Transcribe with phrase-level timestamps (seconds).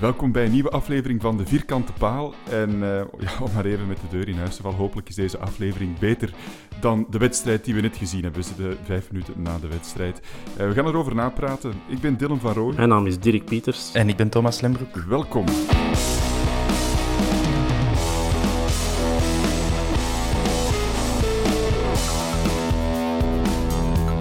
[0.00, 2.34] Welkom bij een nieuwe aflevering van De Vierkante Paal.
[2.50, 5.14] En eh, ja, om maar even met de deur in huis te vallen, hopelijk is
[5.14, 6.34] deze aflevering beter
[6.80, 8.40] dan de wedstrijd die we net gezien hebben.
[8.40, 10.20] We zitten vijf minuten na de wedstrijd.
[10.56, 11.72] Eh, we gaan erover napraten.
[11.88, 12.76] Ik ben Dylan van Rooij.
[12.76, 13.92] Mijn naam is Dirk Pieters.
[13.92, 14.94] En ik ben Thomas Lembroek.
[14.94, 15.44] Welkom.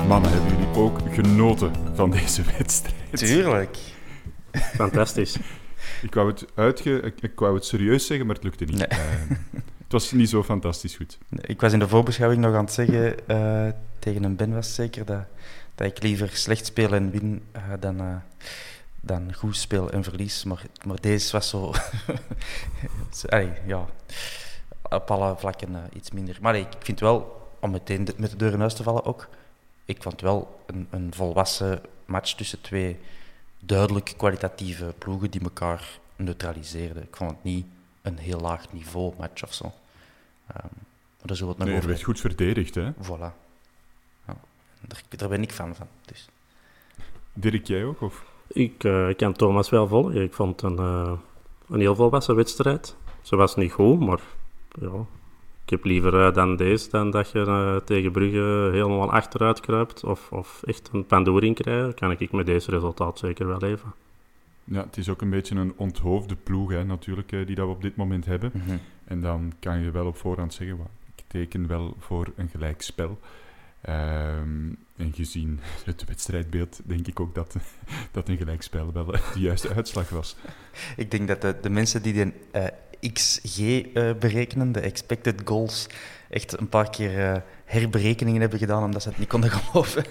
[0.07, 3.17] Mannen, hebben jullie ook genoten van deze wedstrijd?
[3.17, 3.77] Tuurlijk.
[4.51, 5.37] Fantastisch.
[6.01, 6.99] Ik wou het, uitge...
[7.01, 8.77] ik, ik wou het serieus zeggen, maar het lukte niet.
[8.77, 8.87] Nee.
[8.87, 8.99] Eh,
[9.83, 11.17] het was niet zo fantastisch goed.
[11.41, 13.67] Ik was in de voorbeschouwing nog aan het zeggen, eh,
[13.99, 15.23] tegen een Ben was zeker, dat,
[15.75, 18.21] dat ik liever slecht speel en win eh, dan,
[19.01, 20.43] dan goed speel en verlies.
[20.43, 21.71] Maar, maar deze was zo...
[23.29, 23.85] allee, ja,
[24.89, 26.37] op alle vlakken iets minder.
[26.41, 29.05] Maar nee, ik vind wel, om meteen de- met de deur in huis te vallen
[29.05, 29.27] ook,
[29.85, 32.97] ik vond wel een, een volwassen match tussen twee
[33.65, 37.03] duidelijk kwalitatieve ploegen die elkaar neutraliseerden.
[37.03, 37.65] Ik vond het niet
[38.01, 39.71] een heel laag niveau match of zo.
[40.47, 40.67] Ehm,
[41.17, 42.91] maar daar zullen we het nog Nee, er over werd goed verdedigd, hè?
[42.91, 43.33] Voilà.
[44.27, 44.37] Ja,
[44.81, 45.87] daar, daar ben ik fan van.
[46.05, 46.29] Dus.
[47.33, 48.01] Dirk, jij ook?
[48.01, 48.25] Of?
[48.47, 50.21] Ik eh, ken Thomas wel volgen.
[50.21, 51.13] Ik vond het een, eh,
[51.69, 52.95] een heel volwassen wedstrijd.
[53.21, 54.19] Ze was niet goed, maar
[54.79, 55.05] ja,
[55.63, 60.03] ik heb liever eh, dan deze dan dat je eh, tegen Brugge helemaal achteruit kruipt
[60.03, 61.93] of, of echt een pandoering krijgt.
[61.93, 63.93] Kan ik met deze resultaat zeker wel leven.
[64.63, 67.73] Ja, het is ook een beetje een onthoofde ploeg, hè, natuurlijk, eh, die dat we
[67.73, 68.51] op dit moment hebben.
[68.53, 68.77] Mhm.
[69.03, 70.85] En dan kan je wel op voorhand zeggen, "Wa,
[71.15, 73.19] ik teken wel voor een gelijkspel.
[73.81, 74.69] Ehm
[75.01, 77.55] en gezien het wedstrijdbeeld, denk ik ook dat,
[78.11, 80.35] dat een gelijkspel wel de juiste uitslag was.
[80.95, 82.65] Ik denk dat de, de mensen die de eh,
[83.13, 85.87] XG eh, berekenen, de expected goals,
[86.29, 90.03] echt een paar keer eh, herberekeningen hebben gedaan omdat ze het niet konden geloven.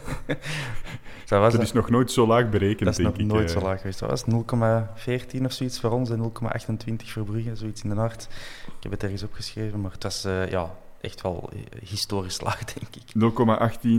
[1.27, 3.27] dat was, Dat is nog nooit zo laag berekend, dat is denk nog ik.
[3.27, 3.59] nooit eh.
[3.61, 3.99] zo laag geweest.
[3.99, 8.29] Dat was 0,14 of zoiets voor ons en 0,28 voor Brugge, zoiets in de aard.
[8.67, 11.51] Ik heb het ergens opgeschreven, maar het was eh, ja, echt wel
[11.85, 13.03] historisch laag, denk ik.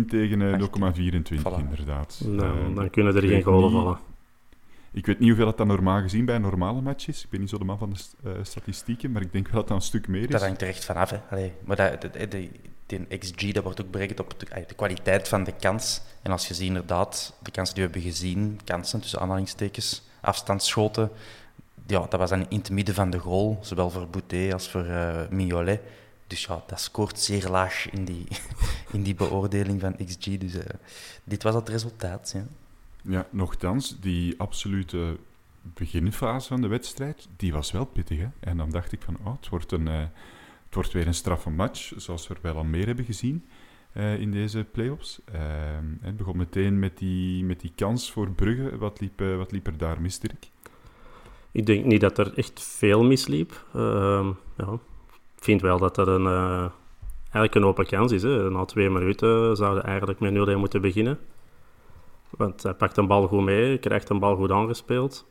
[0.03, 1.58] 0,18 tegen eh, 0,24 Voilà.
[1.59, 2.22] inderdaad.
[2.25, 3.97] Nou, dan kunnen er ik geen golen niet- vallen.
[4.94, 7.24] Ik weet niet hoeveel dat dan normaal gezien bij normale match is.
[7.24, 9.68] Ik ben niet zo de man van de eh, statistieken, maar ik denk wel dat
[9.68, 10.29] dat een stuk meer is.
[10.29, 11.13] Dat hangt er echt vanaf.
[11.63, 12.50] Maar dat, de,
[12.85, 16.02] de, XG dat wordt ook berekend op de, de kwaliteit van de kans.
[16.22, 21.12] En als je ziet inderdaad, de kansen die we hebben gezien, kansen tussen aanhalingstekens, afstandsschoten,
[21.88, 24.85] ja, dat was dan in het midden van de goal, zowel voor Boutet als voor
[24.85, 25.81] eh Mignolet.
[26.28, 28.28] Dus ja, dat scoort zeer laag in die,
[28.91, 30.38] in die beoordeling van XG.
[30.38, 30.66] Dus eh,
[31.23, 32.31] dit was het resultaat.
[32.35, 32.46] Ja.
[33.01, 35.17] Ja, nochtans, die absolute
[35.61, 38.20] beginfase van de wedstrijd, die was wel pittig.
[38.20, 38.28] Hè?
[38.40, 39.99] En dan dacht ik van, oh, het wordt, een, eh,
[40.66, 43.46] het wordt weer een straffe match, zoals we er wel al meer hebben gezien
[43.91, 45.22] eh, in deze play-offs.
[45.26, 48.78] Ehm, het begon meteen met die, met die kans voor Brugge.
[48.78, 50.49] Wat liep, wat liep er daar mis, Dirk?
[51.52, 53.66] Ik denk niet dat er echt veel misliep.
[53.73, 54.28] Ehm,
[54.58, 54.73] ja.
[55.35, 56.26] Ik vind wel dat dat een,
[57.23, 58.23] eigenlijk een open kans is.
[58.23, 58.49] Hè.
[58.49, 61.20] Na twee minuten zouden eigenlijk met 0-1 moeten beginnen.
[62.37, 65.25] Want hij pakt een bal goed mee, krijgt een bal goed aangespeeld.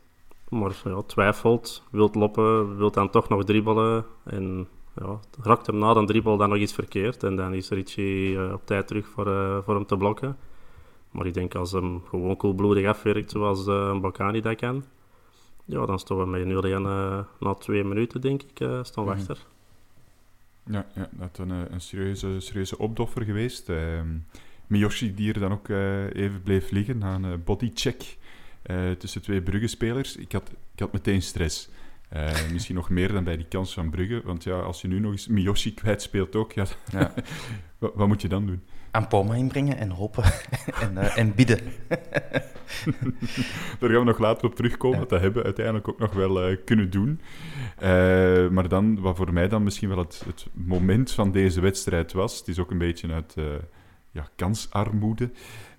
[0.49, 4.05] Maar ja, twijfelt, wilt loppen, wilt dan toch nog dribbelen.
[4.23, 7.23] En ja, raakt hem na de dribbel dan nog iets verkeerd.
[7.23, 10.37] En dan is Richie eh, op tijd terug voor, eh, voor hem te blokken.
[11.11, 14.83] Maar ik denk als hem gewoon koelbloedig afwerkt zoals uh, een Bocani dat kan,
[15.65, 19.03] ja, dan staan we met 0 1 uh, na twee minuten, denk ik, uh, staan
[19.05, 19.19] we Mhm.
[19.19, 19.37] achter.
[20.65, 23.69] Ja, ja dat is een, eh, een serieuze, serieuze opdoffer geweest.
[24.71, 28.17] Miyoshi die er dan ook eh, even bleef liggen na een eh, bodycheck
[28.61, 30.15] eh, tussen twee Brugge-spelers.
[30.15, 31.69] Ik had, ik had meteen stress.
[32.53, 34.21] Misschien nog meer dan bij die kans van Brugge.
[34.23, 37.13] Want ja, als je nu nog eens Miyoshi kwijtspeelt ook, ja, Ja.
[37.79, 38.63] wat, wat moet je dan doen?
[38.91, 40.23] Aan Poma inbrengen en hopen
[40.81, 41.59] en, eh, en bidden.
[43.79, 44.97] Daar gaan we nog later op terugkomen.
[44.97, 47.21] want Dat hebben we uiteindelijk ook nog wel kunnen doen.
[48.53, 52.39] Maar dan, wat voor mij dan misschien wel het, het moment van deze wedstrijd was,
[52.39, 53.35] het is ook een beetje uit
[54.11, 55.31] ja, kansarmoede,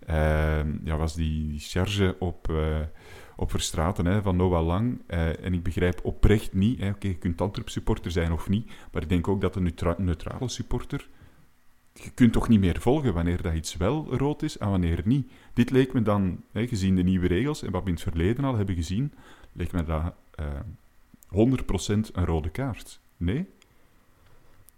[0.06, 2.80] eh, ja, was die, charge op, eh,
[3.36, 5.02] op Verstraten hè, van Noah Lang.
[5.06, 9.02] Eh, en ik begrijp oprecht niet, oké, je kunt Antwerp supporter zijn of niet, maar
[9.02, 11.08] ik denk ook dat een neutra- neutrale supporter
[11.92, 15.30] je kunt toch niet meer volgen wanneer dat iets wel rood is en wanneer niet.
[15.54, 18.44] Dit leek me dan, hè, gezien de nieuwe regels en wat we in het verleden
[18.44, 19.12] al hebben gezien,
[19.52, 20.60] leek me dat eh
[21.28, 23.00] 100% een rode kaart.
[23.16, 23.48] Nee?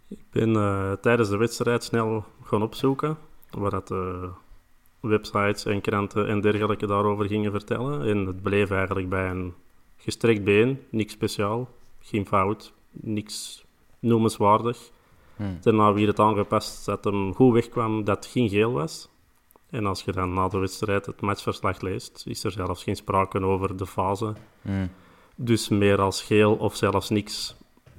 [0.08, 3.16] Ik ben eh, tijdens de wedstrijd snel gaan opzoeken
[3.54, 4.30] waar dat de
[5.00, 8.08] websites en kranten en dergelijke daarover gingen vertellen.
[8.08, 9.54] En het bleef eigenlijk bij een
[9.96, 11.68] gestrekt been, niks speciaal,
[12.00, 13.64] geen fout, niks
[13.98, 14.90] noemenswaardig.
[15.36, 15.58] Hmm.
[15.60, 19.08] Daarna wie het aangepast dat hem goed wegkwam dat het geen geel was.
[19.70, 23.40] En als je dan na de wedstrijd het matchverslag leest, is er zelfs geen sprake
[23.40, 24.32] over de fase.
[24.62, 24.90] Hmm.
[25.36, 27.56] Dus meer als geel of zelfs niks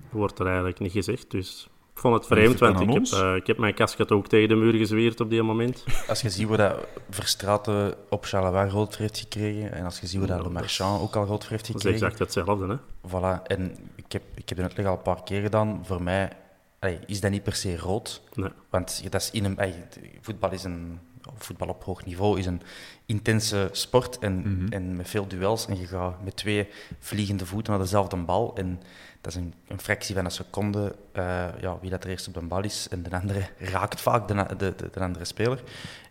[0.10, 1.32] wordt er eigenlijk niet gezegd.
[1.32, 4.50] Dus ik vond het vreemd, want ik heb, eh, ik heb mijn kasket ook tegen
[4.50, 5.84] de muur gezweerd op die moment.
[6.08, 10.08] Als je ziet hoe dat Verstraten op Charleroi rood voor heeft gekregen, en als je
[10.08, 12.68] ziet hoe dat Le Marchand ook al rood voor heeft Dat is gekregen, exact hetzelfde.
[12.68, 12.78] Hè?
[13.10, 15.82] Voilà, en ik heb, ik heb de uitleg al een paar keer gedaan.
[15.86, 16.32] Voor mij
[16.80, 18.22] allee, is dat niet per se rood.
[18.34, 18.50] Nee.
[18.70, 19.74] Want dat is in een, allee,
[20.22, 21.00] voetbal, is een,
[21.38, 22.62] voetbal op hoog niveau is een
[23.06, 24.74] intense sport en, Mhm.
[24.74, 25.68] en met veel duels.
[25.68, 26.68] En je gaat met twee
[27.00, 28.56] vliegende voeten naar dezelfde bal.
[28.56, 28.82] En
[29.22, 32.34] dat is een, een fractie van een seconde eh, ja, wie dat er eerst op
[32.34, 32.88] de bal is.
[32.90, 35.64] En de andere raakt vaak de, de, de, de andere speler.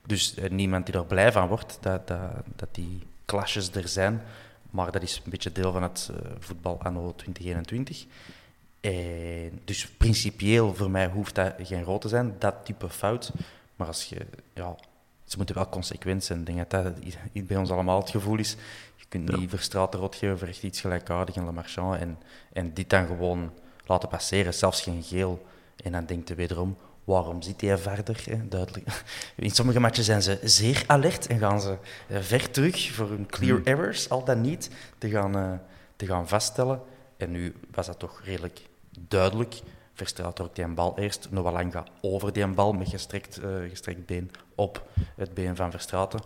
[0.07, 2.21] Dus eh, niemand die er blij van wordt dat, dat,
[2.57, 4.23] dat die clashes er zijn.
[4.71, 8.07] Maar dat is een beetje deel van het eh, voetbal anno 2021.
[8.81, 13.33] En dus principieel voor mij hoeft dat geen rood te zijn, dat type fout.
[13.77, 14.75] Maar als je, ja,
[15.25, 16.39] ze moeten wel consequent zijn.
[16.39, 16.95] Ik denk dat dat
[17.47, 18.57] bij ons allemaal het gevoel is.
[18.97, 19.37] Je kunt Ja.
[19.37, 22.19] niet Verstraeten rood geven voor echt iets gelijkaardigs in Le Marchand en,
[22.53, 23.53] en dit dan gewoon
[23.87, 25.47] laten passeren, zelfs geen geel.
[25.85, 28.23] En dan denkt je wederom, waarom zit hij verder?
[28.31, 28.49] Hè?
[28.49, 29.03] Duidelijk.
[29.37, 31.77] In sommige matchen zijn ze zeer alert en gaan ze
[32.09, 35.53] eh, ver terug voor hun clear errors, al dan niet, te gaan, eh,
[35.97, 36.81] te gaan vaststellen.
[37.17, 38.61] En nu was dat toch redelijk
[38.99, 39.61] duidelijk.
[39.95, 41.29] Verstraat ook die bal eerst.
[41.31, 45.71] Noah Lang gaat over die bal met gestrekt, eh, gestrekt been op het been van
[45.71, 46.21] Verstraten.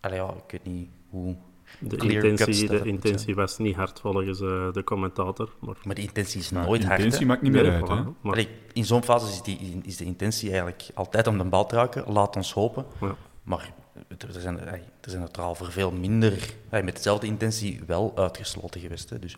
[0.00, 1.36] Allee, ja, ik weet niet hoe...
[1.80, 5.50] De intentie, de intentie was niet hard volgens eh, de commentator.
[5.60, 6.98] Maar, Maar de intentie is nooit hard.
[6.98, 7.04] hè.
[7.04, 7.88] intentie maakt niet meer Nee, uit.
[7.88, 7.94] Hè?
[7.94, 11.66] Maar- Allee, in zo'n fase is, die, is de intentie eigenlijk altijd om de bal
[11.66, 12.12] te raken.
[12.12, 12.84] Laat ons hopen.
[13.00, 13.14] Ja.
[13.42, 13.72] Maar
[14.18, 19.10] er zijn, er zijn er voor veel minder, met dezelfde intentie, wel uitgesloten geweest.
[19.10, 19.18] Hè.
[19.18, 19.36] Dus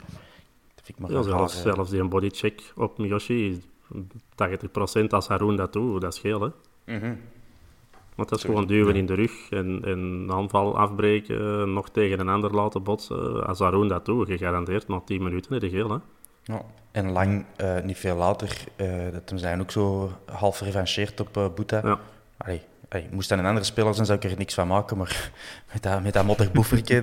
[0.88, 3.62] ik maar Ja, zelfs, zelfs die bodycheck op Miyoshi,
[5.00, 6.40] 80% als Haroon dat doet, dat is geel.
[6.40, 6.48] Hè?
[6.96, 7.14] Mhm.
[8.14, 12.20] Want dat is gewoon duwen in de rug en, en een aanval afbreken, nog tegen
[12.20, 13.46] een ander laten botsen.
[13.46, 15.90] Als Haroon dat doet, gegarandeerd na 10 minuten heb je geel.
[15.90, 15.98] Hè?
[16.42, 16.62] Ja.
[16.90, 21.36] En lang, eh, niet veel later, eh, dat hem zijn ook zo half revancheerd op
[21.36, 21.80] eh Boeta.
[21.84, 21.98] Ja.
[22.36, 24.96] Allee, allee, moest dat een andere speler zijn, zou ik er niks van maken.
[24.96, 25.30] Maar
[25.72, 26.26] met dat, met dat
[26.78, 27.02] die,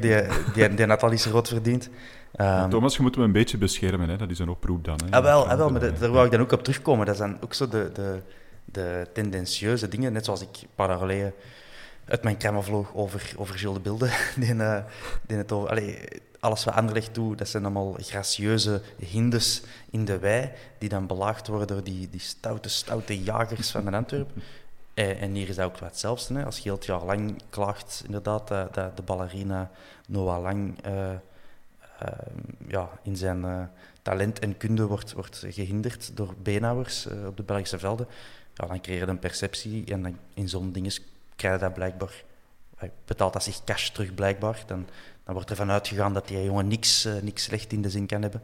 [0.53, 1.89] die, die net al iets rood verdient.
[2.35, 4.09] Ehm, Thomas, je moet hem een beetje beschermen.
[4.09, 4.17] Hè?
[4.17, 4.99] Dat is een oproep dan.
[5.09, 5.17] Hè?
[5.17, 7.05] Ah, wel, ah, wel, maar da- daar wou ik dan ook op terugkomen.
[7.05, 8.19] Dat zijn ook zo de, de,
[8.65, 11.33] de tendentieuze dingen, net zoals ik een paar jaar geleden
[12.05, 14.09] uit mijn kremmen vloog over, over Gilles de Bilde.
[14.35, 14.83] Die, eh,
[15.27, 15.99] die het over, allee,
[16.39, 21.47] alles wat Anderlecht doet, dat zijn allemaal gracieuze hindes in de wei, die dan belaagd
[21.47, 24.29] worden door die, die stoute, stoute jagers van de Antwerp.
[24.93, 26.33] En, en hier is dat ook wat hetzelfde.
[26.33, 26.45] Hè.
[26.45, 29.71] Als je heel het jaar lang klaagt, inderdaad, dat, dat de ballerina
[30.07, 30.81] Noah Lang...
[30.83, 30.91] eh,
[32.67, 33.63] ja, in zijn eh,
[34.01, 38.07] talent en kunde wordt, wordt gehinderd door beenhouwers eh, op de Belgische velden,
[38.53, 40.99] ja, dan creëer je een perceptie en dan, in zo'n ding
[41.35, 42.23] krijg je dat blijkbaar,
[43.05, 44.87] betaalt dat zich cash terug blijkbaar, dan,
[45.23, 48.05] dan wordt er vanuit gegaan dat die jongen niks, eh, niks slecht in de zin
[48.05, 48.41] kan hebben.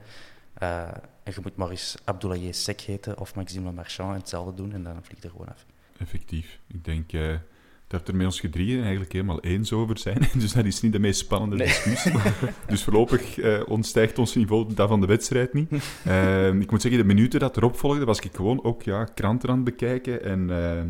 [1.24, 5.04] En je moet maar eens Abdoulaye Sek heten of Maxime Marchand hetzelfde doen en dan
[5.04, 5.66] vliegt er gewoon af.
[5.98, 6.60] Effectief.
[6.68, 7.12] Ik denk
[7.89, 10.17] dat er met ons gedrieën eigenlijk helemaal eens over zijn.
[10.39, 12.13] Dus dat is niet de meest spannende discussie.
[12.67, 15.72] dus voorlopig eh, ontstijgt ons niveau dat van de wedstrijd niet.
[16.03, 19.50] Eh, ik moet zeggen, de minuten dat erop volgden, was ik gewoon ook ja, kranten
[19.50, 20.24] aan het bekijken.
[20.24, 20.81] En eh,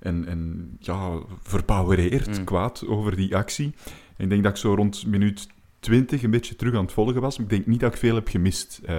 [0.00, 2.44] en, en ja, verpowereerd, Mm.
[2.44, 3.74] kwaad over die actie.
[4.16, 5.46] En ik denk dat ik zo rond minuut
[5.80, 7.36] 20 een beetje terug aan het volgen was.
[7.36, 8.96] Maar ik denk niet dat ik veel heb gemist, eh,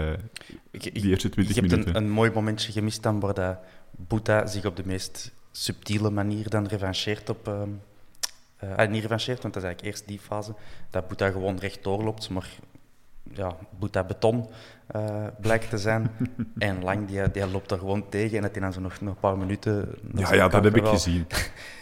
[0.72, 1.96] die eerste 20 je hebt minuten.
[1.96, 3.60] een, een mooi momentje gemist dan waar
[3.92, 7.48] Boeta zich op de meest subtiele manier dan revancheert op...
[8.58, 10.54] eh, ah, niet revancheert, want dat is eigenlijk eerst die fase.
[10.90, 12.50] Dat Boeta gewoon rechtdoor loopt, maar
[13.34, 14.48] ja, Boeta beton
[14.88, 16.12] eh, blijkt te zijn.
[16.58, 19.20] en Lang, die, die loopt er gewoon tegen en het dan zo nog, nog een
[19.20, 19.96] paar minuten...
[20.16, 20.92] Ja, ja, dat heb ik wel.
[20.92, 21.28] gezien.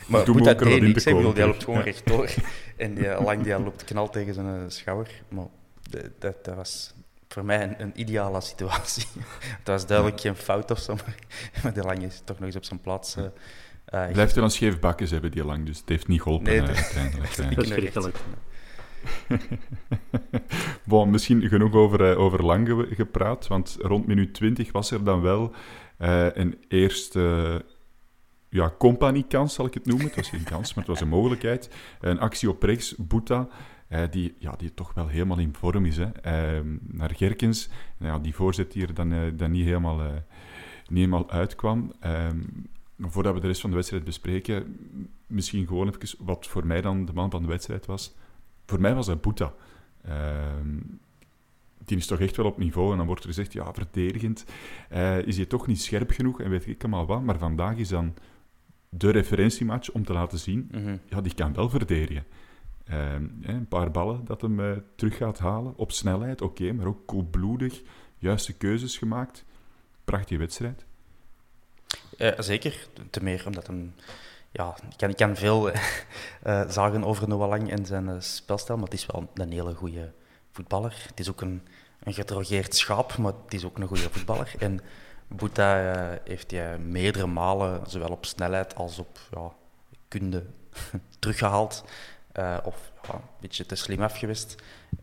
[0.08, 2.30] Maar Toen Boeta deed in niks, bedoel, die loopt gewoon rechtdoor.
[2.78, 5.22] en die Lang die loopt knal tegen zijn eh, schouder.
[5.28, 5.46] Maar
[5.90, 6.94] dat, dat was
[7.34, 9.06] voor mij een, een ideale situatie.
[9.60, 11.16] Het was duidelijk geen fout of zo, maar,
[11.64, 13.16] maar die Lang is toch nog eens op zijn plaats.
[13.16, 13.24] eh,
[14.06, 15.66] eh, Blijft er dan scheef bakjes hebben, die lang.
[15.66, 17.36] Dus het heeft niet geholpen Nee, eh, dat- uiteindelijk.
[17.36, 18.18] die kunnen Verschrikkelijk.
[20.84, 25.22] Bon, misschien genoeg over, over lang ge- gepraat, want rond minuut 20 was er dan
[25.22, 25.52] wel
[25.98, 27.66] eh, een eerste
[28.50, 30.06] ja, compagniekans, zal ik het noemen.
[30.06, 31.70] Het was geen kans, maar het was een mogelijkheid.
[32.02, 33.48] Een actie op rechts, Boeta,
[33.90, 35.98] eh, die, ja, die toch wel helemaal in vorm is.
[35.98, 36.06] Hè.
[36.06, 40.08] Eh, naar Gerkens, ja, die voorzet hier dan, eh, dan niet, helemaal, eh,
[40.88, 41.92] niet helemaal uitkwam.
[42.00, 42.28] Eh,
[42.96, 44.78] maar voordat we de rest van de wedstrijd bespreken,
[45.28, 48.16] misschien gewoon even wat voor mij dan de man van de wedstrijd was.
[48.66, 49.54] Voor mij was dat Boeta.
[50.02, 50.78] Ehm,
[51.86, 52.92] die is toch echt wel op niveau.
[52.92, 54.46] En dan wordt er gezegd, ja, verdedigend
[55.26, 57.24] is hij toch niet scherp genoeg en weet ik allemaal wat.
[57.24, 58.14] Maar vandaag is dan
[58.90, 60.98] de referentiematch om te laten zien, Mhm.
[61.06, 62.24] ja, die kan wel verdedigen.
[62.90, 65.74] Ehm, een paar ballen dat hem eh, terug gaat halen.
[65.76, 67.82] Op snelheid, oké, maar ook koelbloedig.
[68.18, 69.46] Juiste keuzes gemaakt.
[70.06, 70.86] Prachtige wedstrijd.
[72.38, 73.94] Zeker, te meer omdat hem...
[74.52, 78.78] Ja, ik kan, ik kan veel eh, zagen over Noah Lang en zijn eh, spelstijl,
[78.78, 80.12] maar het is wel een hele goede
[80.52, 81.04] voetballer.
[81.08, 81.62] Het is ook een,
[82.04, 84.54] een gedrogeerd schaap, maar het is ook een goede voetballer.
[84.60, 84.80] En
[85.28, 89.52] Boeta heeft hij meerdere malen, zowel op snelheid als op ja,
[90.08, 90.46] kunde,
[91.20, 91.84] teruggehaald.
[92.32, 94.56] Eh, of ja, een beetje te slim af geweest.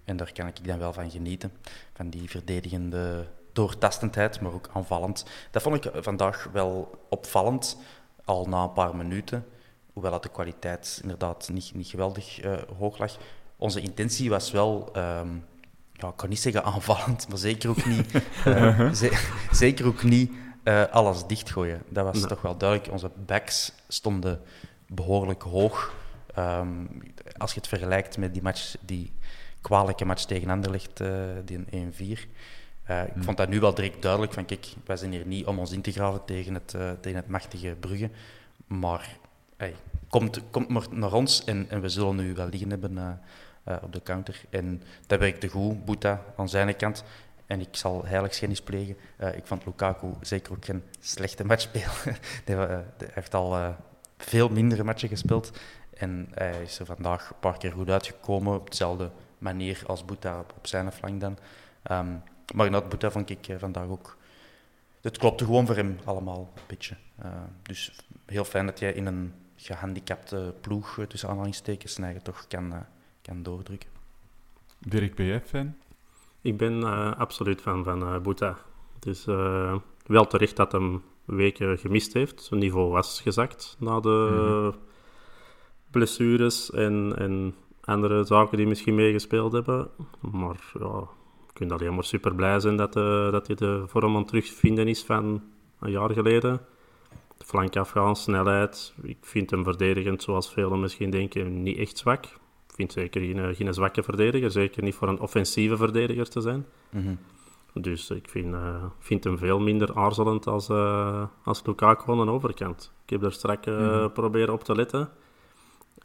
[0.04, 1.52] En daar kan ik dan wel van genieten.
[1.94, 5.24] Van die verdedigende doortastendheid, maar ook aanvallend.
[5.50, 7.78] Dat vond ik vandaag wel opvallend,
[8.24, 9.46] al na een paar minuten.
[9.92, 13.16] Hoewel dat de kwaliteit inderdaad niet, niet geweldig eh, hoog lag.
[13.56, 15.28] Onze intentie was wel, ehm,
[15.92, 18.12] ja, ik kan niet zeggen aanvallend, maar zeker ook niet,
[18.44, 20.32] eh, ze- zeker ook niet
[20.90, 21.82] alles dichtgooien.
[21.88, 22.26] Dat was Nee.
[22.26, 22.92] toch wel duidelijk.
[22.92, 24.40] Onze backs stonden
[24.86, 25.94] behoorlijk hoog.
[26.36, 26.86] Ehm,
[27.36, 29.12] als je het vergelijkt met die match, die
[29.60, 31.08] kwalijke match tegen Anderlecht, eh
[31.44, 32.26] die een 1-4.
[32.82, 35.58] Eh, ik vond dat nu wel direct duidelijk van kijk, wij zijn hier niet om
[35.58, 38.10] ons in te graven tegen het, eh, tegen het machtige Brugge.
[38.66, 39.16] Maar
[39.56, 39.74] hey,
[40.08, 43.20] komt, komt maar naar ons en, en we zullen nu wel liggen hebben
[43.82, 44.40] op de counter.
[44.50, 47.04] En dat werkte goed, Boeta aan zijn kant.
[47.46, 48.96] En ik zal heiligschennis plegen.
[49.34, 51.90] Ik vond Lukaku zeker ook geen slechte match spelen.
[52.44, 53.76] hij, heeft al
[54.16, 55.50] veel mindere matchen gespeeld.
[55.96, 58.54] En hij is er vandaag een paar keer goed uitgekomen.
[58.54, 61.38] Op dezelfde manier als Boeta op, op zijn flank dan.
[61.82, 62.14] Ehm,
[62.54, 64.16] maar inderdaad, Boeta vond ik eh, vandaag ook...
[65.00, 66.96] Het klopte gewoon voor hem allemaal een beetje.
[67.16, 67.30] Eh,
[67.62, 72.86] dus heel fijn dat jij in een gehandicapte ploeg, eh, tussen aanhalingstekens, toch kan,
[73.22, 73.88] kan doordrukken.
[74.78, 75.74] Dirk, ben jij fan?
[76.40, 78.56] Ik ben eh, absoluut fan van eh Boeta.
[78.94, 79.76] Het is eh,
[80.06, 82.42] wel terecht dat hem weken gemist heeft.
[82.42, 84.72] Zijn niveau was gezakt na de
[85.90, 89.88] blessures en, en andere zaken die misschien meegespeeld hebben.
[90.32, 91.08] Maar ja,
[91.46, 94.28] je kunt alleen maar super blij zijn dat, eh, dat hij de vorm aan het
[94.28, 95.42] terugvinden is van
[95.80, 96.60] een jaar geleden.
[97.38, 98.94] De flank afgaan, snelheid.
[99.02, 102.24] Ik vind hem verdedigend, zoals velen misschien denken, niet echt zwak.
[102.24, 104.50] Ik vind zeker geen, eh, geen zwakke verdediger.
[104.50, 106.66] Zeker niet voor een offensieve verdediger te zijn.
[106.90, 107.14] Mhm.
[107.80, 112.30] Dus ik vind, eh, vind hem veel minder aarzelend als, eh als Lukaku aan de
[112.30, 112.92] overkant.
[113.04, 115.08] Ik heb daar straks eh, proberen op te letten.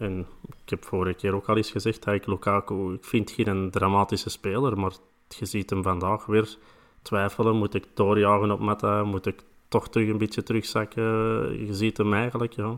[0.02, 0.26] En
[0.64, 2.94] ik heb vorige keer ook al eens gezegd dat ik Lukaku...
[2.94, 4.92] Ik vind geen een dramatische speler, maar
[5.28, 6.58] je ziet hem vandaag weer
[7.02, 7.56] twijfelen.
[7.56, 9.04] Moet ik doorjagen op Mata?
[9.04, 11.04] Moet ik toch terug een beetje terugzakken?
[11.66, 12.78] Je ziet hem eigenlijk, ja.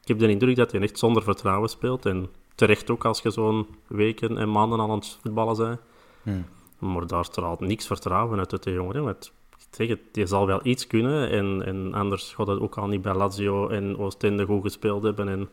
[0.00, 2.06] Ik heb de indruk dat hij echt zonder vertrouwen speelt.
[2.06, 5.80] En terecht ook als je zo'n weken en maanden al aan het voetballen bent.
[6.22, 6.44] Hmm.
[6.78, 8.94] Maar daar straalt niks vertrouwen uit de jongen.
[8.94, 9.02] hè.
[9.02, 11.30] Want ik zeg het, die zal wel iets kunnen.
[11.30, 15.28] En, en anders gaat het ook al niet bij Lazio en Oostende goed gespeeld hebben.
[15.28, 15.48] En de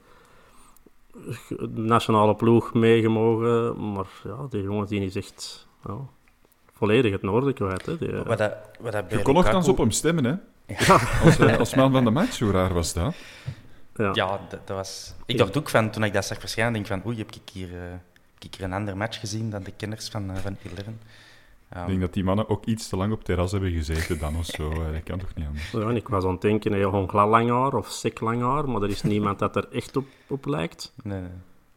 [1.70, 3.91] nationale ploeg meegemogen.
[3.94, 5.98] Maar ja, die jongen die is echt ja,
[6.74, 7.86] volledig het noorden kwijt.
[7.86, 7.98] Hè.
[7.98, 10.36] Die, Wat dat, wat dat bij Je kon nogthans Lukaku- op hem stemmen, hè?
[11.25, 13.15] Als, eh, als man van de match, hoe raar was dat?
[13.96, 14.10] ja.
[14.13, 15.13] Ja, dat, dat was...
[15.25, 17.50] Ik dacht ook van, toen ik dat zag verschijnen, denk ik van, oei, heb ik
[17.53, 17.82] hier, eh,
[18.34, 20.58] heb ik hier een ander match gezien dan de kenners van, eh, van
[21.75, 24.45] Ik denk dat die mannen ook iets te lang op terras hebben gezeten dan of
[24.45, 24.69] zo.
[24.71, 25.71] Eh, dat kan toch niet anders.
[25.71, 28.81] Ja, ik was aan het denken, hey, gewoon lang haar of sik lang haar, maar
[28.81, 30.93] er is niemand dat er echt op, op lijkt.
[31.03, 31.29] Nee, nee.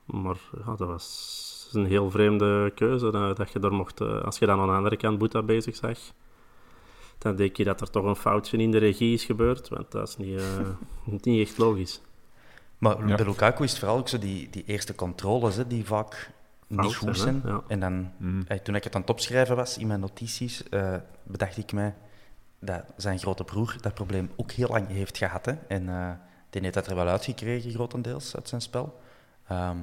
[0.05, 0.37] Maar
[0.67, 4.01] ja, dat was een heel vreemde keuze, dat, dat je er mocht...
[4.01, 5.99] eh, als je dan aan de andere kant Boeta bezig zag,
[7.19, 10.09] dan denk je dat er toch een foutje in de regie is gebeurd, want dat
[10.09, 10.45] is niet, eh,
[11.23, 12.01] niet echt logisch.
[12.79, 13.15] Maar Ja.
[13.17, 16.31] bij Lukaku is het vooral ook zo die, die eerste controles, hè, die vaak
[16.67, 17.43] niet Fout goed zijn?
[17.45, 17.63] Ja.
[17.69, 18.45] En dan, Mm.
[18.49, 21.95] eh, toen ik het aan het opschrijven was in mijn notities, eh, bedacht ik mij
[22.59, 25.47] dat zijn grote broer dat probleem ook heel lang heeft gehad.
[25.47, 25.53] Hè.
[25.69, 26.11] En eh,
[26.51, 29.01] die heeft dat er wel uitgekregen, grotendeels, uit zijn spel.
[29.49, 29.77] Ehm,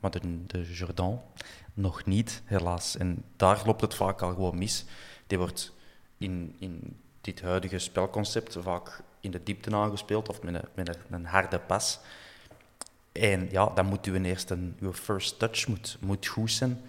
[0.00, 1.20] maar de, de Jordan
[1.74, 2.96] nog niet, helaas.
[2.96, 4.84] En daar loopt het vaak al gewoon mis.
[5.26, 5.72] Die wordt
[6.18, 11.26] in, in dit huidige spelconcept vaak in de diepte aangespeeld of met een, met een
[11.26, 12.00] harde pas.
[13.20, 16.80] En ja, dan moet uw eerste, uw first touch moet, moet goed zijn.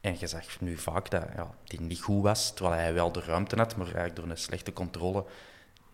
[0.00, 3.20] En je zag nu vaak dat ja, die niet goed was, terwijl hij wel de
[3.20, 5.24] ruimte had, maar eigenlijk door een slechte controle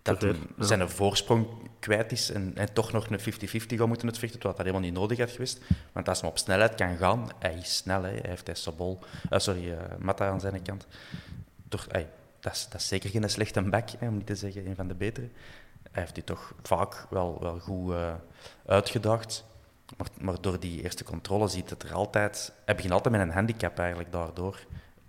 [0.04, 0.64] dat hij ja.
[0.64, 1.46] zijn voorsprong
[1.78, 4.92] kwijt is en, en toch nog een 50-50 gaat moeten uitvechten, terwijl dat helemaal niet
[4.92, 5.60] nodig had geweest.
[5.92, 8.10] Want als hij op snelheid kan gaan, hij is snel, hè.
[8.10, 8.98] hij heeft hij Sabol,
[9.30, 10.86] eh, sorry, eh Mata aan zijn kant.
[11.68, 11.86] Toch,
[12.40, 14.88] dat, is, dat is zeker geen slechte back, hè, om niet te zeggen een van
[14.88, 15.28] de betere.
[15.90, 18.14] Hij heeft die toch vaak wel, wel goed eh,
[18.66, 19.44] uitgedaagd.
[19.96, 22.52] Maar, maar door die eerste controle ziet het er altijd...
[22.64, 24.58] Hij begint altijd met een handicap eigenlijk daardoor.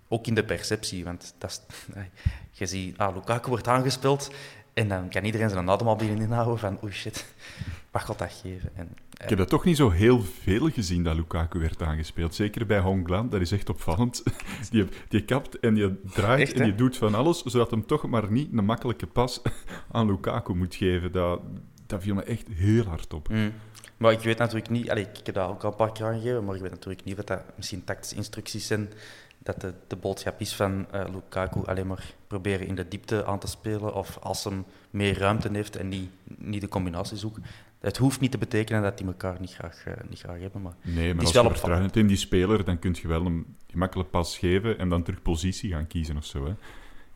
[0.08, 1.60] Ook in de perceptie, want dat is,
[2.58, 4.30] je ziet, ah, Lukaku wordt aangespeeld
[4.76, 7.34] en dan kan iedereen zijn adem al inhouden van oei shit,
[7.90, 8.70] wat gaat dat geven?
[8.74, 8.88] En,
[9.20, 12.34] Ik heb dat toch niet zo heel veel gezien dat Lukaku werd aangespeeld.
[12.34, 14.22] Zeker bij Hongland, dat is echt opvallend.
[14.70, 18.06] Die, die kapt en die draait Echt, en die doet van alles, zodat hem toch
[18.06, 19.42] maar niet een makkelijke pas
[19.92, 21.12] aan Lukaku moet geven.
[21.12, 21.40] Dat,
[21.86, 23.28] dat viel me echt heel hard op.
[23.28, 23.52] Mm.
[23.96, 26.44] Maar ik weet natuurlijk niet, allee, ik heb dat ook al een paar keer aangegeven,
[26.44, 28.92] maar ik weet natuurlijk niet wat dat misschien tactische instructies zijn.
[29.38, 33.38] Dat de, de boodschap is van eh, Lukaku alleen maar proberen in de diepte aan
[33.38, 33.94] te spelen.
[33.94, 37.42] Of als hem meer ruimte heeft en niet, niet de combinatie zoeken.
[37.80, 40.62] Het hoeft niet te betekenen dat die elkaar niet graag, eh, niet graag hebben.
[40.62, 43.56] Maar Nee, maar als je vertrouwen hebt in die speler, dan kun je wel een
[43.70, 46.44] gemakkelijke pas geven en dan terug positie gaan kiezen of zo.
[46.46, 46.54] Hè.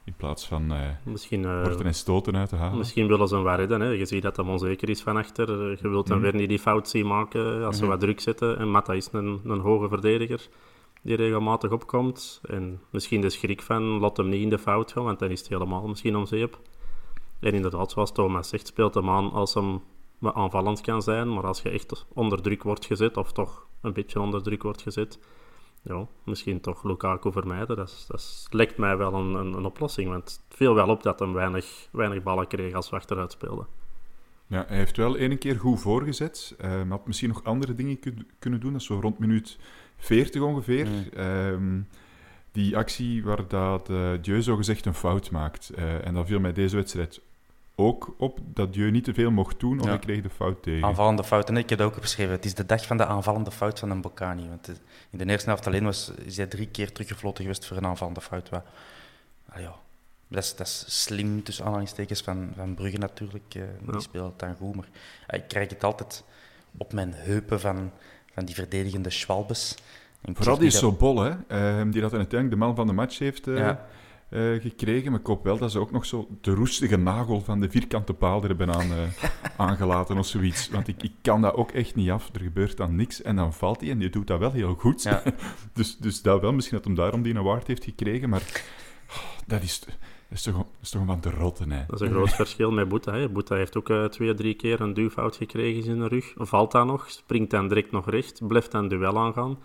[0.04, 2.78] In plaats van eh Misschien, eh, en stoten uit te halen.
[2.78, 3.80] misschien willen ze hem wel redden.
[3.80, 3.88] Hè.
[3.88, 5.70] Je ziet dat hij onzeker is van achter.
[5.82, 6.26] Je wilt hem Mhm.
[6.30, 7.90] weer niet die fout zien maken als ze Mhm.
[7.90, 8.58] wat druk zetten.
[8.58, 10.48] En Matta is een, een hoge verdediger
[11.02, 12.40] die regelmatig opkomt.
[12.48, 15.38] En misschien de schrik van, laat hem niet in de fout gaan, want dan is
[15.40, 16.58] het helemaal misschien om zeep.
[17.40, 19.80] En inderdaad, zoals Thomas zegt, speelt hem aan als hem
[20.18, 21.32] wat aanvallend kan zijn.
[21.34, 24.82] Maar als je echt onder druk wordt gezet, of toch een beetje onder druk wordt
[24.82, 25.18] gezet,
[25.82, 27.76] ja, misschien toch Lukaku vermijden.
[27.76, 30.08] Dat, is- dat is- lijkt mij wel een, een, een oplossing.
[30.08, 33.66] Want het viel wel op dat hij weinig, weinig ballen kreeg als we achteruit speelden.
[34.46, 36.54] Ja, hij heeft wel één keer goed voorgezet.
[36.58, 38.72] Eh, maar had misschien nog andere dingen kun- kunnen doen.
[38.72, 39.58] Dat is zo rond minuut
[39.96, 40.88] 40 ongeveer.
[41.14, 41.80] Ehm,
[42.52, 45.70] die actie waar dat uh, Dieu zogezegd een fout maakt.
[45.70, 47.20] Eh, en dat viel mij deze wedstrijd
[47.80, 49.90] ook op dat Dieu niet te veel mocht doen, of Ja.
[49.90, 50.84] hij kreeg de fout tegen.
[50.84, 52.32] aanvallende fouten, ik heb dat ook opgeschreven.
[52.32, 54.48] Het is de dag van de aanvallende fout van een Bocani.
[54.48, 54.74] Want eh,
[55.10, 58.20] in de eerste helft alleen was, is hij drie keer teruggefloten geweest voor een aanvallende
[58.20, 58.48] fout.
[58.48, 58.64] Wat,
[59.48, 59.74] ah ja,
[60.28, 63.54] dat, is, dat is slim, tussen aanhalingstekens, van, van Brugge natuurlijk.
[63.54, 63.92] eh, Ja.
[63.92, 64.74] Die speelt het dan goed.
[64.76, 64.88] Maar
[65.26, 66.24] eh, ik krijg het altijd
[66.78, 67.90] op mijn heupen van,
[68.34, 69.74] van die verdedigende Schwalbes.
[70.20, 73.18] En ik Vooral die Sobol, hè, ehm, die dat uiteindelijk de man van de match
[73.18, 73.86] heeft eh, Ja.
[74.30, 75.10] Eh, gekregen.
[75.10, 78.14] Maar ik hoop wel dat ze ook nog zo de roestige nagel van de vierkante
[78.14, 79.30] paal er hebben aan, eh,
[79.66, 80.68] aangelaten of zoiets.
[80.68, 82.30] Want ik, ik kan dat ook echt niet af.
[82.34, 85.02] Er gebeurt dan niks en dan valt hij en die doet dat wel heel goed.
[85.02, 85.22] Ja.
[85.72, 88.28] dus, dus dat wel, misschien dat hem daarom die award heeft gekregen.
[88.28, 88.64] Maar
[89.08, 89.16] oh,
[89.46, 89.94] dat, is, dat,
[90.28, 91.84] is toch, dat is toch van te rotten, hè.
[91.86, 93.12] Dat is een groot verschil met Boeta.
[93.12, 93.28] Hè.
[93.28, 96.32] Boeta heeft ook eh, twee, drie keer een duwfout gekregen in zijn rug.
[96.36, 99.58] Valt dan nog, springt dan direct nog recht, blijft dan duel aangaan.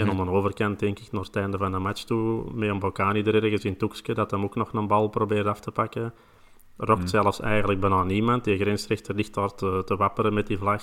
[0.00, 2.78] En om een overkant, denk ik, naar het einde van de match toe, met een
[2.78, 6.14] Bocani er ergens in Toekske, dat hem ook nog een bal probeert af te pakken.
[6.76, 8.44] Rokt zelfs eigenlijk bijna niemand.
[8.44, 10.82] Die grensrechter ligt daar te, te wapperen met die vlag.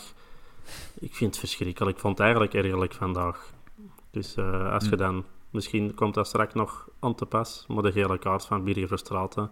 [1.00, 1.95] Ik vind het verschrikkelijk.
[1.95, 3.54] Ik vond het eigenlijk ergerlijk vandaag.
[4.12, 5.24] Dus eh, als je dan...
[5.50, 9.52] Misschien komt dat straks nog aan te pas, maar de gele kaart van Birger Verstraeten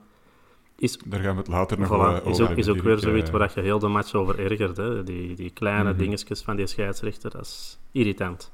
[0.76, 2.82] is Daar gaan we het later nog Voilà, eh, is over ook, hebben, is ook
[2.82, 4.78] weer zoiets Eh, waar je heel de match over ergert.
[4.78, 5.04] Hè.
[5.04, 5.98] Die, die kleine Mhm.
[5.98, 8.52] dingetjes van die scheidsrechter, dat is irritant.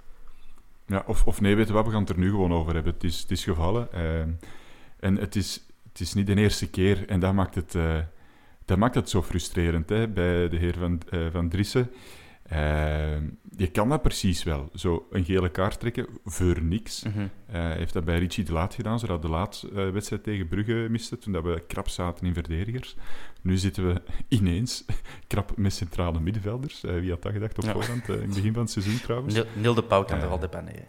[0.88, 2.94] Ja, of, of nee, weet je wat, we gaan het er nu gewoon over hebben.
[2.94, 3.92] Het is, het is gevallen.
[3.92, 4.20] eh,
[5.00, 7.08] en het is, het is niet de eerste keer.
[7.08, 7.98] En dat maakt het, eh,
[8.66, 11.92] dat maakt het zo frustrerend hè, bij de heer Van, eh, van Driessen.
[12.54, 13.18] Eh,
[13.58, 14.70] je kan dat precies wel.
[14.74, 17.04] Zo een gele kaart trekken voor niks.
[17.46, 20.88] Hij heeft dat bij Richie de Laat gedaan, zodat de Laat eh, wedstrijd tegen Brugge
[20.90, 22.96] miste, toen dat we krap zaten in verdedigers.
[23.42, 24.02] Nu zitten we
[24.38, 24.86] ineens
[25.28, 26.82] krap met centrale middenvelders.
[26.82, 27.72] Wie had dat gedacht op Ja.
[27.72, 29.42] voorhand, in het begin van het seizoen trouwens.
[29.56, 30.84] Niel de Pauw kan er altijd bij nee.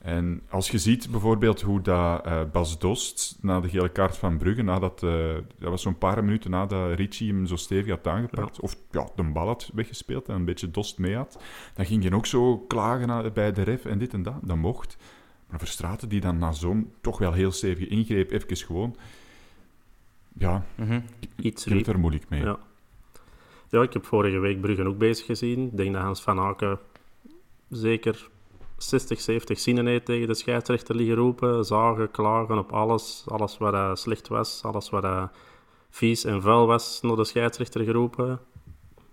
[0.00, 4.38] En als je ziet bijvoorbeeld hoe dat, uh, Bas Dost na de gele kaart van
[4.38, 8.60] Brugge, nadat, uh, dat was zo'n paar minuten nadat Ricci hem zo stevig had aangepakt,
[8.60, 11.42] of ja, de bal had weggespeeld en een beetje Dost mee had,
[11.74, 14.38] dan ging je ook zo klagen bij de ref en dit en dat.
[14.42, 14.96] Dat mocht.
[15.46, 18.96] Maar Verstraten die dan na zo'n toch wel heel stevige ingreep even gewoon...
[20.32, 21.02] Ja, mm
[21.36, 22.42] Iets ik heb er moeilijk mee.
[22.42, 22.58] Ja.
[23.68, 25.66] ja, ik heb vorige week Brugge ook bezig gezien.
[25.66, 26.78] Ik denk dat Hans van Aken
[27.68, 28.29] zeker
[28.82, 33.24] 60, 70 zinnen tegen de scheidsrechter liggen roepen, zagen, klagen op alles.
[33.28, 35.24] Alles wat uh, slecht was, alles wat uh,
[35.90, 38.40] vies en vuil was, naar de scheidsrechter geroepen.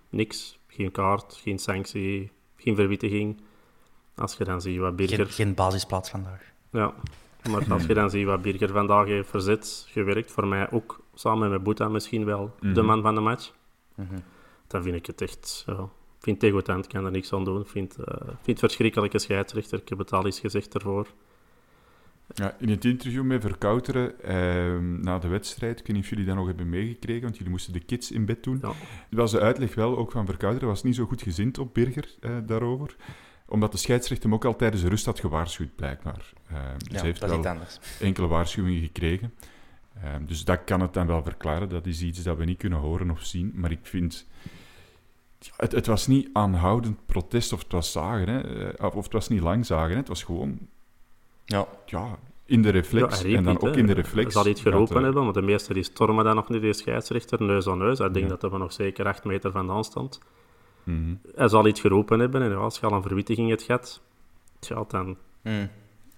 [0.10, 0.60] Niks.
[0.68, 3.42] Geen kaart, geen sanctie, geen verwittiging.
[4.16, 5.18] Als je dan ziet wat Birger...
[5.18, 6.42] Geen, geen basisplaats vandaag.
[6.72, 6.94] Ja,
[7.50, 11.50] maar als je dan ziet wat Birger vandaag heeft verzet, gewerkt, voor mij ook samen
[11.50, 12.86] met Boeta misschien wel de Mhm.
[12.86, 13.52] man van de match,
[13.96, 14.20] Mhm.
[14.68, 15.64] dan vind ik het echt...
[15.68, 17.62] Ja, ik vind het degoutant, ik kan er niks aan doen.
[17.62, 19.80] Ik vind, eh, ik vind het verschrikkelijke scheidsrechter.
[19.80, 21.08] Ik heb het al eens gezegd ervoor.
[22.34, 26.26] Ja, in het interview met Verkouteren ehm, na de wedstrijd, ik weet niet of jullie
[26.26, 28.60] dat nog hebben meegekregen, want jullie moesten de kids in bed doen.
[28.62, 28.72] Ja.
[29.10, 32.32] was de uitleg wel, ook van Verkouteren, was niet zo goed gezind op Birger eh,
[32.46, 32.96] daarover.
[33.46, 36.34] Omdat de scheidsrechter hem ook al tijdens de rust had gewaarschuwd, blijkbaar.
[36.50, 37.58] Ehm, dus Ja, hij heeft wel
[38.00, 39.34] enkele waarschuwingen gekregen.
[40.04, 41.70] Ehm, dus dat kan het dan wel verklaren.
[41.70, 43.52] Dat is iets dat we niet kunnen horen of zien.
[43.56, 44.28] Maar ik vind...
[45.40, 48.68] ja, Het, het was niet aanhoudend protest of het was zagen, hè.
[48.70, 49.92] eh, of of het was niet lang zagen.
[49.92, 49.96] Hè.
[49.98, 50.60] Het was gewoon
[51.46, 53.22] Ja, ja, in de reflex.
[53.22, 54.34] Ja, en dan niet, ook in de reflex.
[54.34, 56.74] Hij zal iets geroepen eh, hebben, want de meesten die stormen dan nog niet, die
[56.74, 58.00] scheidsrechter, neus aan neus.
[58.00, 58.36] Ik denk Ja.
[58.40, 60.20] dat we nog zeker acht meter vandaan stond.
[60.84, 61.16] mhm.
[61.36, 64.02] Hij zal iets geroepen hebben en ja, als je al een verwittiging hebt gehad,
[64.60, 65.70] tja, dan Mm.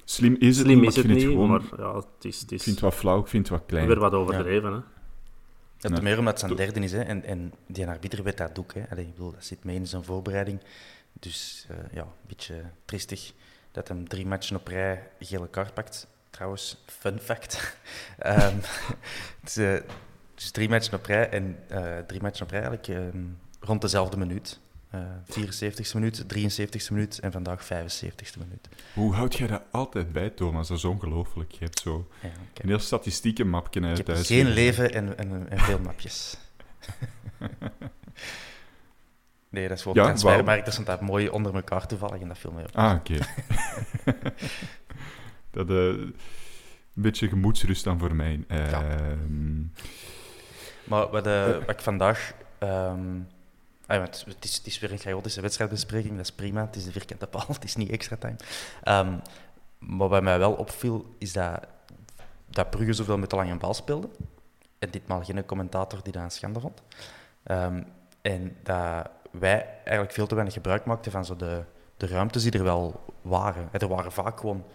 [0.03, 1.49] Slim is het slim niet, is maar het ik niet, vind het gewoon...
[1.49, 3.67] maar ja, het is, het Ik is vind het wat flauw, ik vind het wat
[3.67, 3.87] klein.
[3.87, 4.73] weer wat overdreven.
[4.73, 4.79] Hè.
[5.79, 5.89] Ja.
[5.89, 7.01] ten meer omdat het zijn derde is, hè.
[7.01, 8.83] En, en die arbiter weet dat ook, hè.
[8.89, 10.61] Allee, ik bedoel, dat zit mee in zijn voorbereiding.
[11.13, 13.33] Dus eh, ja, een beetje tristig
[13.71, 16.07] dat hem drie matchen op rij gele kaart pakt.
[16.29, 17.75] Trouwens, fun fact.
[19.43, 19.81] Dus, eh,
[20.35, 23.23] dus drie matchen op rij en eh, drie matchen op rij eigenlijk ehm,
[23.59, 24.59] rond dezelfde minuut.
[24.89, 24.99] Eh
[25.29, 28.69] 74ste minuut, 73ste minuut en vandaag 75ste minuut.
[28.93, 30.67] Hoe houd jij dat altijd bij, Thomas?
[30.67, 31.51] Dat is ongelooflijk.
[31.51, 35.17] Je hebt zo Ja, ik een heel statistieke mapje ik uit heb geen leven en,
[35.17, 36.37] en, en veel mapjes.
[39.49, 40.45] Nee, dat is voor Ja, transfermarkt.
[40.47, 40.63] wauw.
[40.65, 42.75] Dat mooi onder elkaar toevallig en dat op.
[42.75, 43.13] Ah, oké.
[45.51, 46.15] dat eh, een
[46.93, 48.43] beetje gemoedsrust dan voor mij.
[48.47, 49.59] Ehm,
[50.83, 52.33] Maar wat, eh, wat ik vandaag...
[52.59, 53.19] ehm,
[53.89, 56.65] ah, het, is, het is weer een chaotische wedstrijdbespreking, dat is prima.
[56.65, 58.35] Het is de vierkante paal, het is niet extra time.
[58.83, 59.17] Ehm,
[59.79, 61.67] maar wat mij wel opviel, is dat,
[62.45, 64.09] dat Brugge zoveel met de lange bal speelde.
[64.79, 66.81] En ditmaal geen commentator die dat een schande vond.
[67.43, 67.83] Ehm,
[68.21, 71.63] en dat wij eigenlijk veel te weinig gebruik maakten van zo de,
[71.97, 73.69] de ruimtes die er wel waren.
[73.71, 74.65] Er waren vaak gewoon...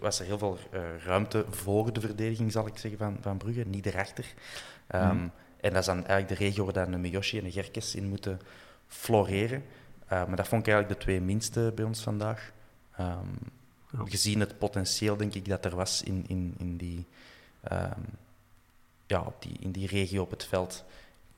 [0.00, 3.64] was er heel veel eh, ruimte voor de verdediging, zal ik zeggen, van, van Brugge,
[3.66, 4.34] niet erachter.
[5.60, 8.08] En dat is dan eigenlijk de regio waar dan een Miyoshi en een Gerkes in
[8.08, 8.40] moeten
[8.86, 9.64] floreren.
[10.06, 12.52] Eh, maar dat vond ik eigenlijk de twee minste bij ons vandaag.
[12.96, 13.26] Ehm,
[13.90, 13.98] Ja.
[14.04, 17.06] Gezien het potentieel, denk ik, dat er was in, in, in, die,
[17.60, 18.00] ehm,
[19.06, 20.84] ja, op die, in die regio op het veld.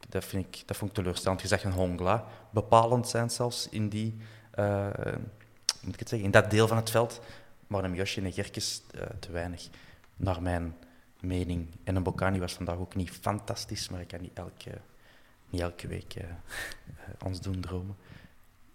[0.08, 1.40] Dat, vind ik, dat vond ik teleurstellend.
[1.40, 4.16] Je zag een Hongla bepalend zijn zelfs in, die,
[4.50, 4.86] eh,
[5.80, 7.20] moet ik het zeggen, in dat deel van het veld.
[7.66, 9.68] Maar een Miyoshi en een Gerkes eh, te weinig,
[10.16, 10.76] naar mijn
[11.22, 11.66] mening.
[11.84, 14.80] En een Bocani was vandaag ook niet fantastisch, maar ik kan niet elke,
[15.50, 16.34] niet elke week eh, eh,
[17.24, 17.96] ons doen dromen.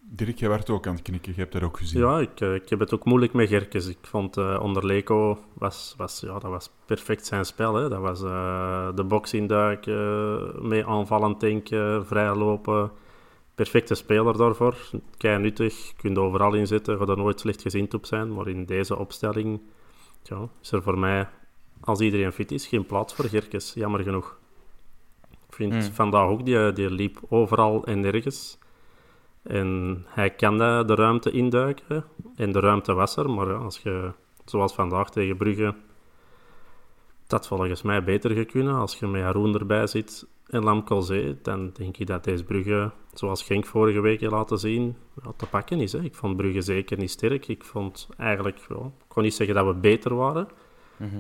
[0.10, 1.34] Dirk, jij werd ook aan het knikken.
[1.36, 2.01] Je hebt dat ook gezien.
[2.01, 3.88] Ja, ik, eh, ik heb het ook moeilijk met Gerkes.
[3.88, 7.73] Ik vond eh, onder Leco was, was, ja, dat was perfect zijn spel.
[7.73, 7.89] Hè.
[7.89, 12.91] Dat was eh, de box induiken, mee aanvallend denken, vrij lopen.
[13.55, 14.77] Perfecte speler daarvoor.
[15.17, 18.34] Kei nuttig, je kunt overal in zitten, gaat er nooit slecht gezien op zijn.
[18.34, 19.62] Maar in deze opstelling
[20.23, 21.27] ja, is er voor mij,
[21.79, 23.73] als iedereen fit is, geen plaats voor Gerkes.
[23.73, 24.38] Jammer genoeg.
[25.31, 25.81] Ik vind Hmm.
[25.81, 28.57] vandaag ook, die, die liep overal en nergens.
[29.43, 32.05] En hij kan de, de ruimte induiken.
[32.35, 33.29] En de ruimte was er.
[33.29, 34.11] Maar ja, als je,
[34.45, 35.75] zoals vandaag tegen Brugge,
[37.27, 38.75] dat volgens mij beter gekunnen.
[38.75, 43.43] Als je met Haroon erbij zit en Lamkelzee, dan denk ik dat deze Brugge, zoals
[43.43, 45.91] Genk vorige week heeft laten zien, ja, te pakken is.
[45.91, 45.99] Hè.
[46.03, 47.47] Ik vond Brugge zeker niet sterk.
[47.47, 50.47] Ik vond eigenlijk, ja, ik kon niet zeggen dat we beter waren,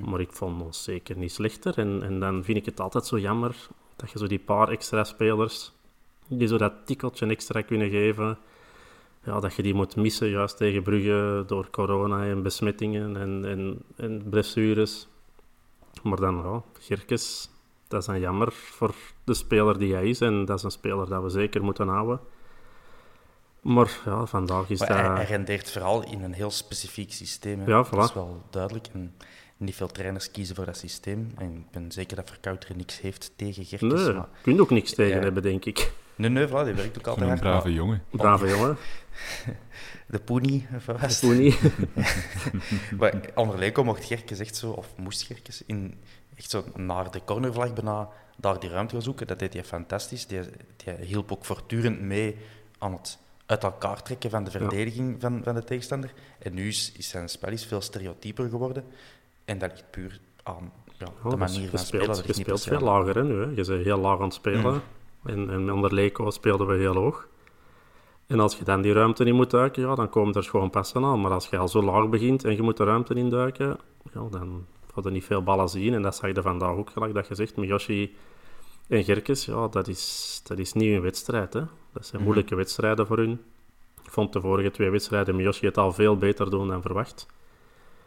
[0.05, 1.77] maar ik vond ons zeker niet slechter.
[1.77, 5.03] En, en dan vind ik het altijd zo jammer dat je zo die paar extra
[5.03, 5.73] spelers
[6.27, 8.37] die zo dat tikkeltje extra kunnen geven.
[9.23, 13.81] Ja, dat je die moet missen, juist tegen Brugge, door corona en besmettingen en, en,
[13.95, 15.07] en blessures.
[16.03, 17.49] Maar dan, ja, Gerkes,
[17.87, 20.21] dat is dan jammer voor de speler die hij is.
[20.21, 22.19] En dat is een speler dat we zeker moeten houden.
[23.61, 24.97] Maar ja, vandaag is Maar dat...
[24.97, 27.59] hij, hij rendeert vooral in een heel specifiek systeem.
[27.59, 27.65] hè.
[27.65, 28.13] Ja, Dat is voilà.
[28.13, 28.87] wel duidelijk.
[28.93, 29.15] En
[29.57, 31.31] niet veel trainers kiezen voor dat systeem.
[31.37, 34.03] En ik ben zeker dat Verkouter niks heeft tegen Gerkes.
[34.05, 34.27] Nee, Maar...
[34.35, 35.21] je kunt ook niks tegen Ja.
[35.23, 35.91] hebben, denk ik.
[36.15, 37.39] Nee, nee, voilà, die werkt ook altijd Zo'n hard.
[37.41, 38.03] brave maar jongen.
[38.09, 38.77] Brave jongen.
[40.07, 41.29] De Poenie, of wat was het?
[41.29, 41.59] Toen niet.
[42.99, 45.99] Maar mocht Gerkes echt zo, of moest Gerkes, in,
[46.35, 49.27] echt zo naar de cornervlag bijna daar die ruimte gaan zoeken.
[49.27, 50.27] Dat deed hij fantastisch.
[50.27, 50.39] Die,
[50.75, 52.37] die hielp ook voortdurend mee
[52.77, 56.13] aan het uit elkaar trekken van de verdediging van, van de tegenstander.
[56.39, 58.83] En nu is, is zijn spel is veel stereotyper geworden.
[59.45, 62.03] En dat ligt puur aan ja, Oh, de dus manier je van spelen.
[62.03, 63.33] speelt, Dat je speelt veel lager hè, nu.
[63.41, 63.49] Hè.
[63.49, 64.73] Je bent heel laag aan het spelen.
[64.73, 64.81] Mm.
[65.31, 67.27] En, en onder Leco speelden we heel hoog.
[68.27, 71.03] En als je dan die ruimte in moet duiken, ja, dan komen er gewoon passen
[71.05, 71.21] aan.
[71.21, 73.77] Maar als je al zo laag begint en je moet de ruimte induiken,
[74.13, 75.93] ja, dan ga je niet veel ballen zien.
[75.93, 78.15] En dat zag je vandaag ook, gelijk dat je zegt, Miyoshi
[78.87, 81.53] en Gerkes, ja, dat is, dat is niet een wedstrijd.
[81.53, 81.61] Hè.
[81.93, 83.41] Dat zijn moeilijke wedstrijden voor hun.
[84.03, 87.25] Ik vond de vorige twee wedstrijden Miyoshi het al veel beter doen dan verwacht.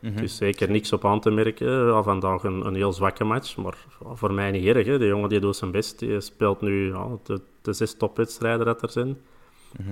[0.01, 0.17] Mhm.
[0.17, 1.87] Dus zeker niks op aan te merken.
[1.87, 3.77] Ja, vandaag een, een heel zwakke match, maar
[4.15, 4.87] voor mij niet erg.
[4.87, 4.99] Hè.
[4.99, 5.99] De jongen die doet zijn best.
[5.99, 9.19] Die speelt nu ja, de, de zes topwedstrijden dat er zijn.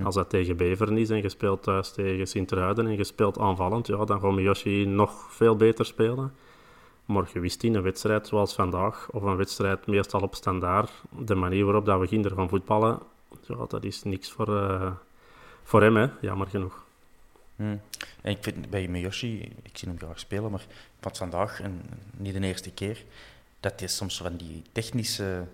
[0.03, 3.87] Als dat tegen Beveren is en je speelt thuis tegen Sint-Truiden en je speelt aanvallend,
[3.87, 6.33] ja, dan gaat Miyoshi nog veel beter spelen.
[7.05, 11.35] Maar je wist in een wedstrijd zoals vandaag, of een wedstrijd meestal op standaard, de
[11.35, 12.99] manier waarop dat we gingen gaan voetballen,
[13.41, 14.91] ja, dat is niks voor, eh,
[15.63, 16.07] voor hem, hè.
[16.21, 16.85] jammer genoeg.
[17.57, 17.81] Hmm.
[18.21, 20.65] En ik vind bij Miyoshi, ik zie hem graag spelen, maar
[20.99, 23.03] vond vandaag, en niet de eerste keer,
[23.59, 25.47] dat hij soms van die technische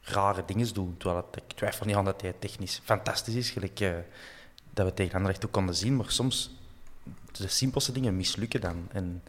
[0.00, 1.00] rare dingen doet.
[1.00, 3.94] Terwijl het, ik twijfel niet aan dat hij technisch fantastisch is, gelijk eh,
[4.70, 6.50] dat we tegen Anderlecht ook konden zien, maar soms
[7.32, 8.88] de simpelste dingen mislukken dan.
[8.92, 9.22] En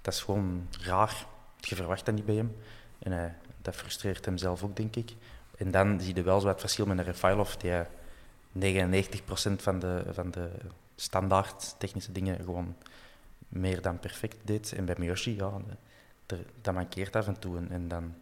[0.00, 1.26] dat is gewoon raar.
[1.60, 2.56] Je verwacht dat niet bij hem.
[2.98, 3.30] En eh,
[3.62, 5.12] dat frustreert hem zelf ook, denk ik.
[5.56, 7.86] En dan zie je wel zo het verschil met een Refailov, die eh,
[8.98, 10.50] 99% van de, van de
[11.00, 12.76] standaard technische dingen gewoon
[13.48, 14.72] meer dan perfect deed.
[14.72, 15.52] En bij Miyoshi, ja,
[16.26, 17.60] er- dat mankeert af en toe.
[17.68, 18.14] En, dan,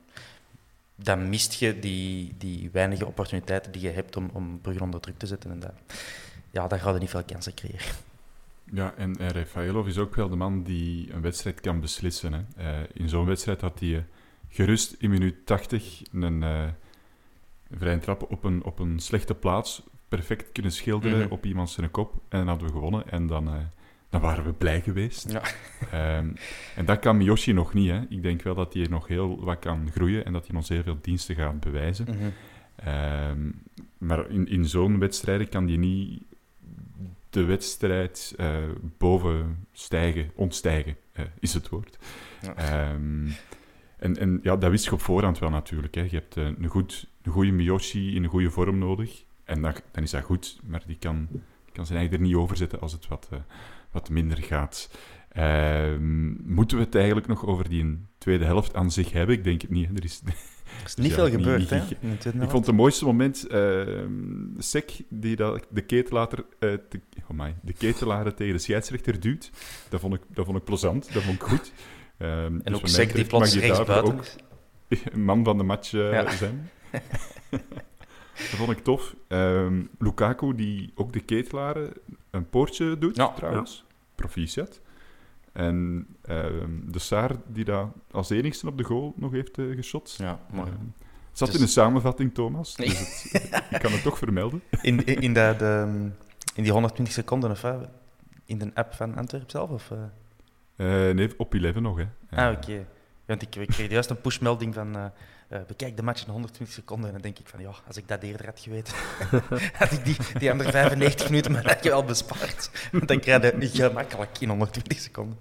[0.95, 5.27] dan mist je die, die weinige opportuniteiten die je hebt om, om onder druk te
[5.27, 5.51] zetten.
[5.51, 5.73] En dat,
[6.51, 7.95] ja, daar ga je niet veel kansen creëren.
[8.73, 12.33] Ja, en, en Rafaelov is ook wel de man die een wedstrijd kan beslissen.
[12.33, 12.43] Hè.
[12.57, 14.03] Eh, in zo'n wedstrijd had hij eh,
[14.49, 16.69] gerust in minuut 80 een eh,
[17.71, 21.33] vrije trap op een, op een slechte plaats perfect kunnen schilderen Mhm.
[21.33, 22.15] op iemand zijn kop.
[22.29, 23.55] En dan hadden we gewonnen en dan, eh,
[24.11, 25.33] dan waren we blij geweest.
[25.33, 25.43] Ja.
[25.91, 26.29] Ehm,
[26.77, 27.91] en dat kan Miyoshi nog niet.
[27.91, 28.01] Hè.
[28.09, 30.83] Ik denk wel dat hij nog heel wat kan groeien en dat hij ons heel
[30.83, 32.05] veel diensten gaat bewijzen.
[32.09, 32.29] Mhm.
[32.77, 33.51] Ehm,
[33.99, 36.23] maar in, in zo'n wedstrijden kan die niet
[37.31, 38.57] de wedstrijd eh,
[38.99, 41.99] boven stijgen, ontstijgen, eh, is het woord.
[42.43, 42.55] Ja.
[42.55, 43.27] Ehm,
[43.97, 45.95] en, en ja, dat wist je op voorhand wel natuurlijk.
[45.95, 46.01] Hè.
[46.03, 49.25] Je hebt een, goed, een goede Miyoshi in een goede vorm nodig.
[49.47, 51.29] En dan, dan is dat goed, maar die kan,
[51.73, 53.39] kan zijn eigen er niet overzetten als het wat, eh,
[53.91, 54.91] wat minder gaat.
[55.29, 59.37] Ehm, moeten we het eigenlijk nog over die tweede helft aan zich hebben?
[59.37, 59.89] Ik denk het niet.
[59.99, 61.77] Er is, Er is niet veel gebeurd, niet hè?
[61.77, 62.51] ik helft.
[62.51, 63.83] vond het mooiste moment uh,
[64.59, 66.29] Sek die dat, de ketelaar,
[66.59, 69.51] eh, te, oh my, de ketelaren tegen de scheidsrechter duwt.
[69.89, 71.73] Dat vond ik, dat vond ik plezant, dat vond ik goed.
[72.19, 74.25] Ehm, En dus ook Sek die plots ook
[75.13, 76.31] een man van de match eh, Ja.
[76.31, 76.71] zijn.
[78.37, 79.15] Dat vond ik tof.
[79.29, 81.93] Ehm, Lukaku die ook de ketelaren
[82.31, 83.85] een poortje doet, Ja, trouwens.
[84.15, 84.81] Proficiat.
[85.53, 90.15] En ehm, de Saar die dat als enigste op de goal nog heeft eh, geschot.
[90.19, 90.67] Ja, Ehm,
[91.33, 92.77] zat Dus- in de samenvatting, Thomas.
[92.77, 92.89] Nee.
[92.89, 94.63] Dus het, ik kan het toch vermelden.
[94.83, 96.11] in, in, in, de, de-
[96.55, 97.65] in die 120 seconden, of
[98.45, 99.71] in de app van Antwerp zelf?
[99.71, 101.09] Of, eh?
[101.09, 102.05] Eh, nee, op 11 nog, hè.
[102.31, 102.87] Ah, Eh, oké.
[103.27, 105.11] Want ik, ik kreeg juist een pushmelding van...
[105.49, 107.07] eh, eh, bekijk de match in 120 seconden.
[107.07, 108.95] En dan denk ik van, ja, als ik dat eerder had geweten,
[109.81, 112.89] had ik die, die andere 95 minuten me dat wel bespaard.
[112.93, 115.39] Want dan krijg je gemakkelijk in 120 seconden.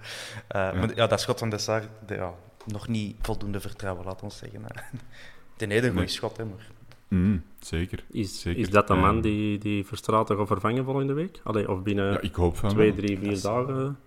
[0.48, 2.34] Eh, Maar ja, dat schot van Dessart, de, ja,
[2.65, 4.62] nog niet voldoende vertrouwen, laat ons zeggen.
[5.58, 6.08] Ten ene een goede Nee.
[6.08, 6.68] schot, hè, maar...
[7.08, 8.04] mm, zeker.
[8.12, 8.62] Is, zeker.
[8.62, 11.39] is dat de man die, die Verstraeten gaat vervangen volgende week?
[11.44, 13.04] Allee, of binnen Ja, ik hoop van twee, wel.
[13.04, 14.00] drie, vier is- dagen?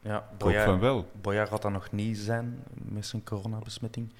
[0.00, 1.10] Ja, Ik hoop van wel.
[1.20, 4.12] Boya gaat dat nog niet zijn met zijn coronabesmetting.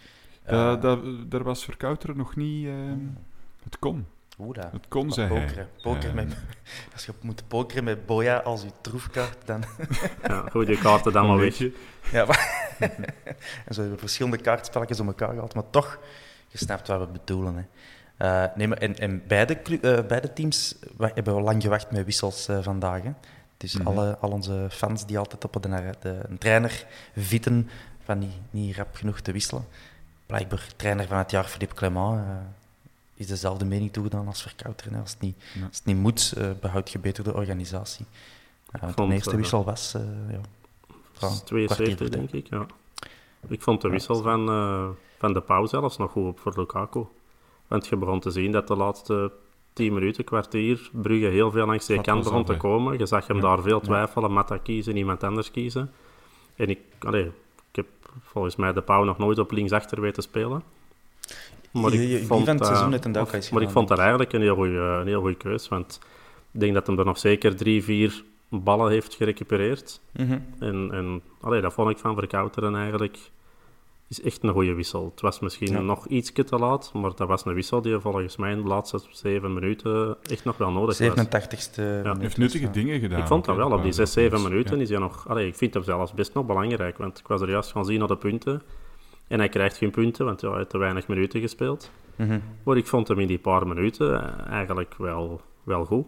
[0.49, 2.67] Eh, dat, daar was Verkouteren nog niet...
[2.67, 2.99] ehm,
[3.65, 4.07] het kon.
[4.37, 4.73] Hoe dat?
[4.73, 5.41] Het kon, zei hij.
[5.45, 5.69] pokeren.
[5.83, 6.37] Poker Eh, met,
[6.95, 9.65] als je moet pokeren met Boya als je troefkaart, dan...
[10.27, 11.45] Ja, goed, die kaarten dan maar weg.
[11.45, 11.77] weet je.
[12.13, 12.77] Ja, maar-
[13.67, 15.99] en zo hebben we verschillende kaartspelletjes om elkaar gehad, maar toch,
[16.49, 17.55] je snapt wat we bedoelen.
[17.57, 17.63] Hè.
[18.17, 22.05] Eh, nee, maar en, en beide, eh, beide teams we hebben we lang gewacht met
[22.05, 23.03] wissels vandaag.
[23.03, 23.13] Hè.
[23.57, 27.69] Dus alle, al onze fans die altijd op de, de, een trainer vitten
[28.05, 29.65] van niet, niet rap genoeg te wisselen.
[30.29, 32.37] Blijkbaar trainer van het jaar, Philippe Clement, eh,
[33.15, 34.93] is dezelfde mening toegedaan als Verkouteren.
[34.95, 35.01] hè.
[35.01, 35.67] Als het niet, Ja.
[35.67, 38.07] als het niet moet, eh, behoud je beter de organisatie.
[38.97, 39.93] De eerste eh, wissel was...
[40.31, 40.41] ja,
[41.19, 42.47] Dat is een 72, kwartier denk ik.
[42.51, 42.67] Ja.
[43.49, 44.47] Ik vond de wissel van,
[45.19, 47.05] van de pauze zelfs nog goed op voor Lukaku.
[47.67, 49.33] Want je begon te zien dat de laatste
[49.73, 52.99] 10 minuten, kwartier, Brugge heel veel langs Dat kant begon te komen.
[52.99, 53.43] Je zag hem Ja.
[53.43, 55.93] daar veel twijfelen, Matta kiezen, iemand anders kiezen.
[56.57, 57.31] En ik, allee,
[58.23, 60.63] volgens mij de Pauw nog nooit op linksachter weten spelen.
[61.71, 62.27] Maar Je- je-
[62.59, 62.91] het seizoen
[63.23, 65.69] of- eens Maar ik vond dat eigenlijk een heel goede een heel goeie keus.
[65.69, 66.01] Want
[66.53, 70.01] ik denk dat hem er nog zeker drie, vier ballen heeft gerecupereerd.
[70.13, 70.39] Mhm.
[70.59, 73.19] En, en allee, dat vond ik van Verkouteren eigenlijk
[74.09, 75.05] is echt een goede wissel.
[75.11, 75.81] Het was misschien Ja.
[75.81, 79.01] nog iets te laat, maar dat was een wissel die volgens mij in de laatste
[79.11, 81.09] zeven minuten echt nog wel nodig was.
[81.09, 82.21] 87ste minuut.
[82.21, 82.71] heeft nuttige ja.
[82.71, 83.21] dingen gedaan.
[83.21, 84.51] Ik vond dat wel, op die paar 6, 7 goals.
[84.53, 84.83] minuten Ja.
[84.83, 85.29] is hij nog...
[85.29, 87.99] Allee, ik vind hem zelfs best nog belangrijk, want ik was er juist gaan zien
[87.99, 88.63] naar de punten.
[89.29, 91.91] En hij krijgt geen punten, want ja, hij heeft te weinig minuten gespeeld.
[92.17, 92.41] Mhm.
[92.63, 96.07] Maar ik vond hem in die paar minuten eh, eigenlijk wel, wel goed.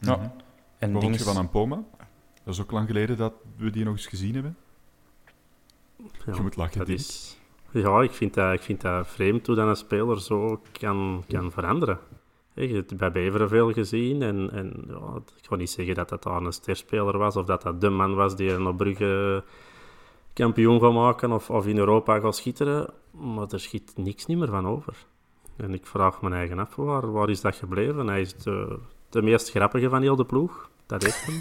[0.00, 0.16] Ja.
[0.16, 0.24] Mhm.
[0.78, 1.82] En Wat vond je dinges- van Ampoma?
[2.44, 4.56] Dat is ook lang geleden dat we die nog eens gezien hebben.
[6.26, 7.38] Ja, je moet lachen, dat is,
[7.70, 11.52] ja, ik vind, dat, ik vind dat vreemd hoe dan een speler zo kan, kan
[11.52, 11.98] veranderen.
[12.54, 14.22] Je hebt het bij Beveren veel gezien.
[14.22, 17.62] En, en ja, ik ga niet zeggen dat dat daar een sterspeler was of dat
[17.62, 19.44] dat de man was die een Brugge
[20.32, 22.90] kampioen gaat maken of, of in Europa gaat schitteren.
[23.10, 25.06] Maar er schiet niks niet meer van over.
[25.56, 28.06] En ik vraag me eigen af, waar, waar is dat gebleven?
[28.06, 30.70] Hij is de, de meest grappige van heel de ploeg.
[30.86, 31.38] Dat heeft hem.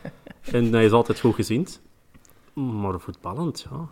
[0.64, 1.82] en hij is altijd goed gezind.
[2.54, 3.88] Maar voetballend, ja.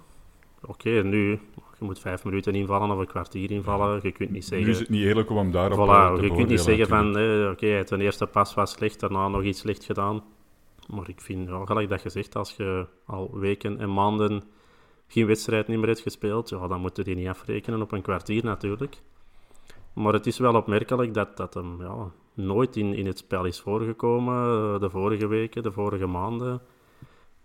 [0.67, 1.31] Oké, nu,
[1.79, 4.01] je moet vijf minuten invallen of een kwartier invallen.
[4.03, 4.67] Je kunt niet zeggen...
[4.67, 7.19] Nu is het niet eerlijk om hem daarop Voilà, te je kunt niet zeggen van,
[7.19, 10.23] eh, oké, heeft een eerste pas was slecht, daarna nog iets slecht gedaan.
[10.89, 14.43] Maar ik vind, ja, gelijk dat je zegt, als je al weken en maanden
[15.07, 18.03] geen wedstrijd niet meer hebt gespeeld, ja, dan moet je die niet afrekenen op een
[18.03, 19.03] kwartier natuurlijk.
[19.95, 23.61] Maar het is wel opmerkelijk dat dat hem ja, nooit in, in het spel is
[23.61, 24.75] voorgekomen.
[24.75, 26.61] eh, De vorige weken, de vorige maanden.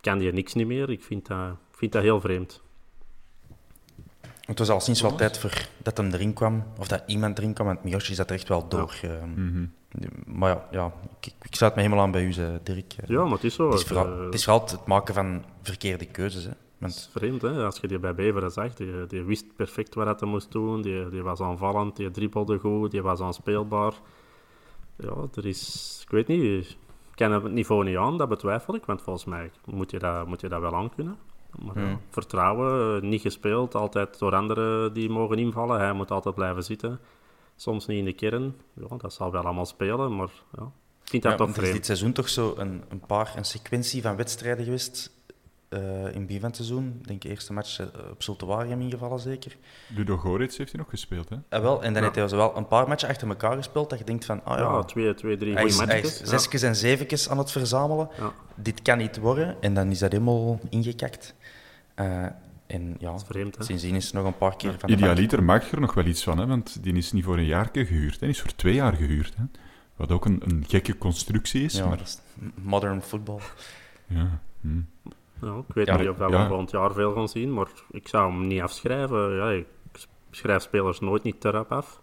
[0.08, 0.90] Kan die niks niet meer.
[0.90, 2.62] Ik vind dat, vind dat heel vreemd.
[4.42, 7.54] Het was al sinds wel tijd voor dat hem erin kwam, of dat iemand erin
[7.54, 9.00] kwam, want Miyoshi zat er echt wel door.
[9.02, 9.30] ehm.
[9.30, 9.66] Mhm.
[10.26, 12.94] Maar ja, ja ik, ik sluit me helemaal aan bij u, zei Dirk.
[12.94, 13.70] Eh, Ja, maar het is zo.
[13.70, 16.44] het, is vooral, Eh, het is vooral het maken van verkeerde keuzes.
[16.44, 16.52] Hè.
[16.78, 17.66] Want, is vreemd, hè?
[17.66, 18.74] als je die bij Beveren zag.
[18.74, 20.82] Die, die wist perfect wat hij moest doen.
[20.82, 23.94] Die, die was aanvallend, die dribbelde goed, die was aanspeelbaar.
[24.98, 26.00] Ja, er is...
[26.04, 26.78] Ik weet niet,
[27.18, 28.86] ik ken het niveau niet aan, dat betwijfel ik.
[28.86, 31.18] Want volgens mij moet je dat, moet je dat wel aan kunnen.
[31.66, 32.00] Maar ja, Hmm.
[32.10, 35.80] vertrouwen, eh, niet gespeeld, altijd door anderen die mogen invallen.
[35.80, 37.00] Hij moet altijd blijven zitten.
[37.56, 38.56] Soms niet in de kern.
[38.74, 40.64] Ja, dat zal wel allemaal spelen, maar ja,
[41.04, 41.74] ik vind dat ja, toch want er is vreemd.
[41.74, 45.12] dit seizoen toch zo een, een paar, een sequentie van wedstrijden geweest
[45.70, 46.96] eh, in het seizoen.
[47.02, 49.56] Ik denk de eerste match eh, op Zultuarium ingevallen zeker.
[49.96, 51.36] Ludo Goretz heeft hij nog gespeeld, hè?
[51.50, 52.02] En, wel, en dan Ja.
[52.02, 54.58] heeft hij zo wel een paar matchen achter elkaar gespeeld dat je denkt van, ah
[54.58, 56.22] ja, Ja, twee, twee drie hij goede is, hij matches.
[56.30, 58.10] zesjes en zeventjes aan het verzamelen.
[58.18, 58.34] Ja.
[58.56, 59.62] Dit kan niet worden.
[59.62, 61.36] En dan is dat helemaal ingekakt.
[61.96, 62.26] Eh,
[62.68, 63.64] en ja, Dat is vreemd, hè?
[63.64, 64.90] sindsdien is het nog een paar keer van.
[64.90, 66.46] Idealiter maakt er nog wel iets van, hè?
[66.46, 68.20] want die is niet voor een jaar gehuurd, hè?
[68.20, 69.34] die is voor twee jaar gehuurd.
[69.38, 69.44] Hè?
[69.96, 71.74] Wat ook een, een gekke constructie is.
[71.74, 72.18] Ja, maar, dat is
[72.56, 73.40] modern football.
[74.08, 74.80] ja, hm.
[75.42, 76.38] Ja, ik weet Ja, niet of we ja.
[76.38, 79.36] hem volgend jaar veel gaan zien, maar ik zou hem niet afschrijven.
[79.36, 79.68] Ja, ik
[80.32, 82.02] schrijf spelers nooit niet te rap af.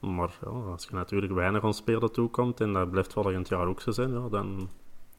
[0.00, 3.80] Maar ja, als je natuurlijk weinig aan spelen toekomt, en dat blijft volgend jaar ook
[3.80, 4.70] zo zijn, ja, dan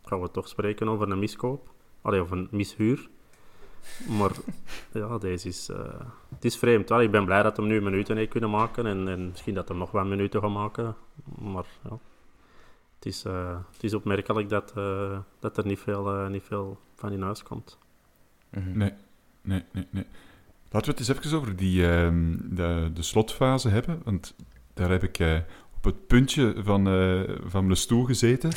[0.04, 1.70] gaan we toch spreken over een miskoop.
[2.02, 3.10] Allee, of een mishuur.
[4.20, 4.32] Maar
[5.02, 6.00] ja, deze is, eh,
[6.36, 6.89] het is vreemd.
[6.89, 9.78] Ik ben blij dat hem nu minuten heeft kunnen maken en, en misschien dat hij
[9.78, 10.96] nog wat minuten gaat maken.
[11.39, 11.98] Maar ja,
[12.96, 17.12] het is, eh, het is opmerkelijk dat, eh, dat er niet veel, niet veel van
[17.12, 17.78] in huis komt.
[18.50, 18.78] Mhm.
[18.78, 18.94] Nee,
[19.42, 20.06] nee, nee, nee.
[20.70, 24.36] Laten we het eens even over die, ehm, de, de slotfase hebben, want
[24.74, 25.38] daar heb ik eh,
[25.76, 28.50] op het puntje van, eh, van mijn stoel gezeten.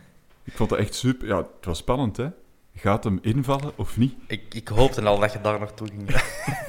[0.48, 1.26] ik vond dat echt super.
[1.26, 2.28] Ja, het was spannend, hè?
[2.74, 4.14] Gaat hem invallen of niet?
[4.26, 6.10] Ik, ik hoopte al dat je daar naartoe ging.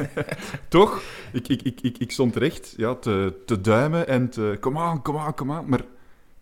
[0.67, 1.03] Toch?
[1.33, 4.57] Ik, ik, ik, ik, ik stond recht ja, te, te duimen en te...
[4.59, 5.69] Kom aan, kom aan, kom aan.
[5.69, 5.81] Maar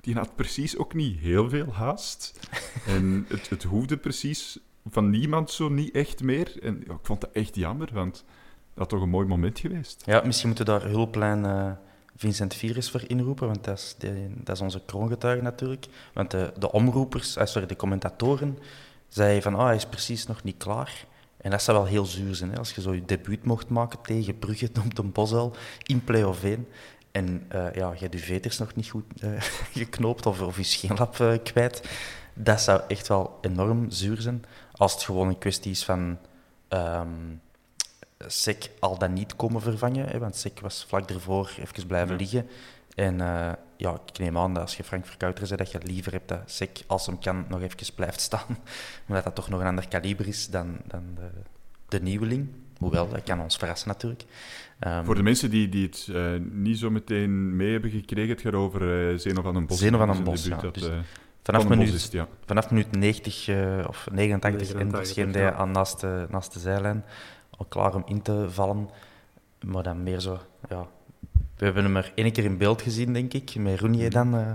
[0.01, 2.39] die had precies ook niet heel veel haast.
[2.95, 6.63] En het, het hoefde precies van niemand zo niet echt meer.
[6.63, 8.24] En ja, ik vond dat echt jammer, want dat
[8.76, 10.04] had toch een mooi moment geweest.
[10.06, 11.72] Ja, misschien moeten we daar hulplijn eh,
[12.15, 13.96] Vincent Virus voor inroepen, want dat is,
[14.44, 15.86] dat is onze kroongetuige natuurlijk.
[16.13, 18.58] Want de, de omroepers, eh, sorry, de commentatoren,
[19.08, 21.06] zeiden van, ah, hij is precies nog niet klaar.
[21.38, 24.00] En dat zou wel heel zuur zijn, hè, als je zo je debuut mocht maken
[24.02, 26.67] tegen Brugge op de Bosel in play-off 1.
[27.12, 29.06] En eh, ja, je hebt je veters nog niet goed
[29.73, 31.82] geknoopt of, of je scheenlap kwijt.
[32.34, 34.44] Dat zou echt wel enorm zuur zijn.
[34.82, 36.17] Als het gewoon een kwestie is van...
[36.67, 37.08] ehm,
[38.27, 40.08] Sek al dan niet komen vervangen.
[40.08, 42.48] Hè, want Sek was vlak ervoor even blijven liggen.
[42.96, 46.12] En eh, ja, ik neem aan dat als je Frank Verkouter zei, dat je liever
[46.12, 48.46] hebt dat Sek, als hem kan, nog even blijft staan.
[49.08, 51.29] Omdat dat toch nog een ander kaliber is dan, dan de,
[51.88, 52.50] de nieuweling.
[52.77, 54.23] Hoewel, dat kan ons verrassen natuurlijk.
[54.79, 58.42] Um, Voor de mensen die, die het uh, niet zo meteen mee hebben gekregen, het
[58.42, 59.79] gaat over uh, Zeno van den Bos.
[59.79, 60.56] Zeno van den Bos, ja.
[60.56, 60.90] Dat, dus
[61.44, 62.27] vanaf, van minuut, ja.
[62.46, 63.50] vanaf minuut 90
[63.87, 65.54] of 89, 89 en verscheen hij ja.
[65.54, 67.06] aan naast de, naast de zijlijn.
[67.58, 68.89] Al klaar om in te vallen.
[69.65, 70.39] Maar dan meer zo,
[70.69, 70.87] ja...
[71.62, 74.35] We hebben hem er één keer in beeld gezien, denk ik, met Roenier dan.
[74.35, 74.52] Uh,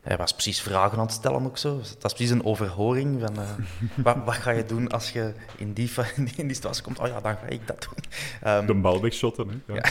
[0.00, 1.78] hij was precies vragen aan het stellen ook zo.
[1.78, 3.40] Het was precies een overhoring van...
[3.40, 3.50] Uh,
[4.04, 5.90] wat, wat, ga je doen als je in die,
[6.36, 6.98] in die situatie komt?
[6.98, 8.52] Oh ja, dan ga ik dat doen.
[8.52, 9.74] Um, de bal wegshotten, hè?
[9.74, 9.84] Ja,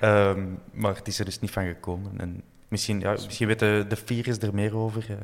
[0.00, 0.28] ja.
[0.30, 2.20] um, maar het is er dus niet van gekomen.
[2.20, 5.06] En misschien, ja, misschien weet de, de virus er meer over...
[5.10, 5.16] Uh,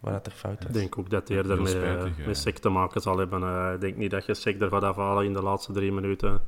[0.00, 0.66] wat dat er fout is.
[0.66, 3.42] Ik denk ook dat hij er met, spijtig, met sec te maken zal hebben.
[3.42, 6.40] Uh, ik denk niet dat je sec er gaat afhalen in de laatste drie minuten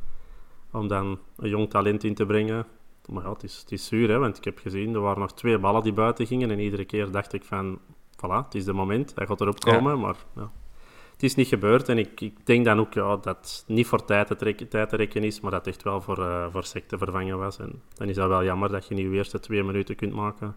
[0.73, 2.67] om dan een jong talent in te brengen.
[3.07, 5.35] Maar ja, het is, het is zuur, hè, want ik heb gezien, er waren nog
[5.35, 7.79] twee ballen die buiten gingen en iedere keer dacht ik van,
[8.17, 9.99] voilà, het is de moment, hij gaat erop komen, ja.
[9.99, 10.51] maar ja,
[11.21, 11.89] het is niet gebeurd.
[11.89, 14.89] En ik, ik denk dan ook ja, dat het niet voor tijd te, trekken, tijd
[14.89, 17.59] te rekken is, maar dat het echt wel voor, uh, voor vervangen was.
[17.59, 20.57] En dan is dat wel jammer dat je niet de eerste twee minuten kunt maken.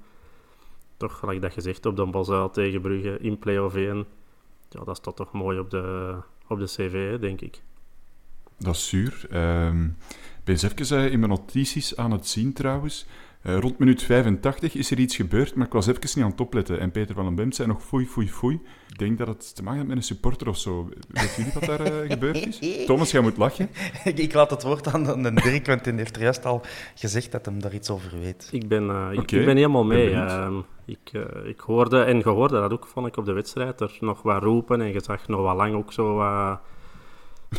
[0.97, 4.05] Toch, gelijk dat je zegt, op de Bosuil tegen Brugge in play-off 1,
[4.69, 6.15] ja, dat staat toch mooi op de,
[6.47, 7.61] op de cv, denk ik.
[8.57, 9.27] Dat is zuur.
[9.31, 9.97] Um,
[10.43, 13.05] ben even uh, in mijn notities aan het zien trouwens.
[13.43, 16.41] Uh, rond minuut 85 is er iets gebeurd, maar ik was even niet aan het
[16.41, 16.79] opletten.
[16.79, 18.61] En Peter van den Bemt zei nog foei, foei, foei.
[18.89, 20.89] Ik denk dat het te maken heeft met een supporter of zo.
[21.07, 22.85] Weet jullie wat daar uh, gebeurd is?
[22.85, 23.69] Thomas, jij moet lachen.
[24.03, 26.61] ik, ik, laat het woord aan de Dirk, want hij heeft er juist al
[26.95, 28.49] gezegd dat hem daar iets over weet.
[28.51, 29.13] Ik ben, okay.
[29.13, 30.09] ik, ik, ben helemaal mee.
[30.09, 31.11] Ben ik,
[31.45, 34.81] ik hoorde, en gehoorde dat ook, vond ik op de wedstrijd, er nog wat roepen.
[34.81, 36.21] En je zag nog wat lang ook zo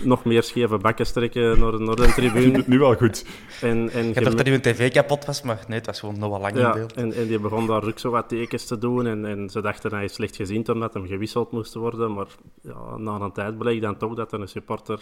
[0.03, 2.65] nog meer scheve bakken strekken naar, naar de tribune.
[2.67, 3.25] nu wel goed.
[3.61, 6.31] En, en ik dacht dat uw tv kapot was, maar nee, het was gewoon nog
[6.31, 6.93] wat lang ja, in beeld.
[6.93, 9.07] En, en die begon daar ook zo wat tekens te doen.
[9.07, 12.13] En, en ze dachten dat hij slecht gezien omdat hem gewisseld moest worden.
[12.13, 12.27] Maar
[12.63, 15.01] ja, na een tijd bleek dan toch dat een supporter,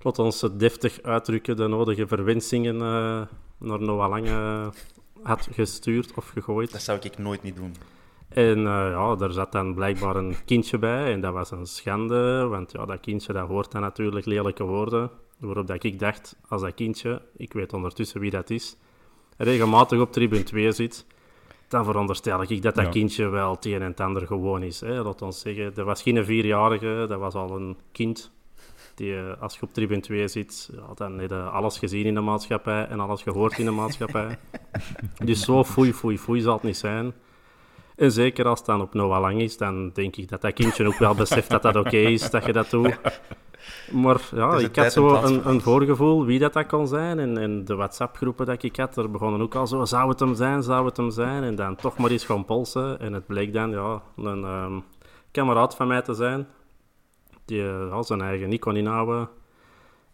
[0.00, 3.20] laat ons het deftig uitdrukken, de nodige verwensingen uh,
[3.58, 4.70] naar Noah Lange
[5.22, 6.72] had gestuurd of gegooid.
[6.72, 7.74] Dat zou ik nooit niet doen.
[8.38, 12.46] En uh, ja, er zat dan blijkbaar een kindje bij en dat was een schande,
[12.46, 15.10] want ja, dat kindje dat hoort dan natuurlijk lelijke woorden.
[15.38, 18.76] Waarop dat ik dacht, als dat kindje, ik weet ondertussen wie dat is,
[19.36, 21.06] regelmatig op tribune 2 zit,
[21.68, 22.90] dan veronderstel ik dat dat ja.
[22.90, 24.80] kindje wel het een en het ander gewoon is.
[24.80, 25.02] Hè.
[25.02, 28.30] Laat ons zeggen, er was geen vierjarige, dat was al een kind.
[28.94, 32.20] Die, als je op tribune 2 zit, ja, dan heb je alles gezien in de
[32.20, 34.38] maatschappij en alles gehoord in de maatschappij.
[35.24, 37.12] dus zo foei, foei, foei zal het niet zijn.
[37.98, 40.86] En zeker als het dan op Noah Lang is, dan denk ik dat dat kindje
[40.86, 42.98] ook wel beseft dat dat oké okay is, dat je dat doet.
[43.92, 47.18] Maar ja, Dus ik had zo een, een, voorgevoel wie dat, dat kon zijn.
[47.18, 50.34] En, en de WhatsApp-groepen dat ik had, er begonnen ook al zo, zou het hem
[50.34, 51.42] zijn, zou het hem zijn?
[51.42, 53.00] En dan toch maar eens gaan polsen.
[53.00, 54.84] En het bleek dan ja, een um,
[55.30, 56.46] kameraad van mij te zijn,
[57.44, 59.28] die ja, zijn eigen niet kon inhouden.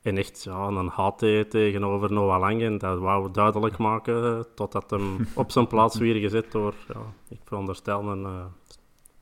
[0.05, 2.63] En echt ja, een haat tegenover Noah Lang.
[2.63, 7.41] En dat wou duidelijk maken, totdat hem op zijn plaats weer gezet door, ja, ik
[7.45, 8.45] veronderstel, een uh,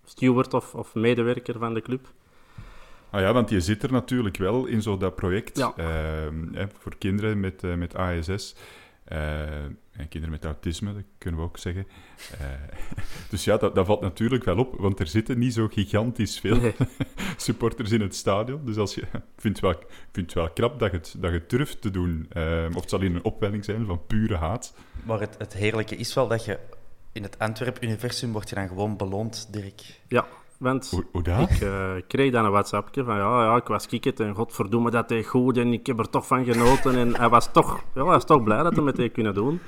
[0.04, 2.12] steward of, of medewerker van de club.
[3.10, 5.74] Ah ja, want je zit er natuurlijk wel in zo dat project ja.
[5.76, 8.54] uh, voor kinderen met, uh, met ASS.
[9.92, 11.86] En kinderen met autisme, dat kunnen we ook zeggen.
[13.30, 16.56] dus ja, dat, dat, valt natuurlijk wel op, want er zitten niet zo gigantisch veel
[16.56, 16.74] nee.
[17.36, 18.64] supporters in het stadion.
[18.64, 21.14] Dus als je, ik vind het wel, ik vind het wel knap dat je het,
[21.18, 22.26] dat je het durft te doen.
[22.74, 24.74] of het zal in een opwelling zijn van pure haat.
[25.04, 26.58] Maar het, het heerlijke is wel dat je
[27.12, 30.00] in het Antwerp-universum wordt je dan gewoon beloond, Dirk.
[30.08, 30.26] Ja,
[30.62, 31.50] want hoe, hoe dat?
[31.50, 35.08] ik uh, kreeg dan een WhatsAppje van ja, ja, ik was kieket en godverdomme dat
[35.08, 36.96] hij goed en ik heb er toch van genoten.
[36.96, 39.60] En hij was toch, ja, hij was toch blij dat hij het heeft kunnen doen.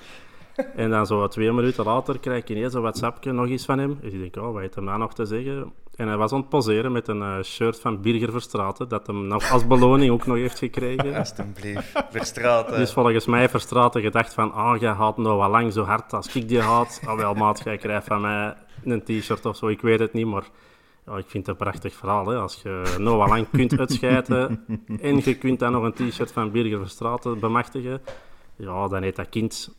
[0.77, 3.99] En dan zo twee minuten later krijg ik ineens een WhatsAppje nog eens van hem.
[4.01, 5.73] Dus ik denk, oh, wat heeft hem daar nog te zeggen?
[5.97, 9.27] En hij was aan het poseren met een uh, shirt van Birger Verstraten, dat hem
[9.27, 11.15] nog als beloning ook nog heeft gekregen.
[11.19, 12.77] Alsjeblieft, Verstraten.
[12.77, 16.13] Dus volgens mij Verstraten gedacht van, ah, oh, jij haat nou wat lang zo hard
[16.13, 17.01] als ik die haat.
[17.07, 20.27] Ah, wel, maat, jij krijgt van mij een t-shirt of zo, ik weet het niet,
[20.27, 20.45] maar...
[21.07, 22.27] Ja, ik vind het een prachtig verhaal.
[22.27, 22.39] Hè?
[22.39, 24.65] Als je Noah Lang kunt uitscheiden
[25.01, 28.03] en je kunt dan nog een t-shirt van Birger Verstraten bemachtigen,
[28.57, 29.75] ja, dan heeft dat kind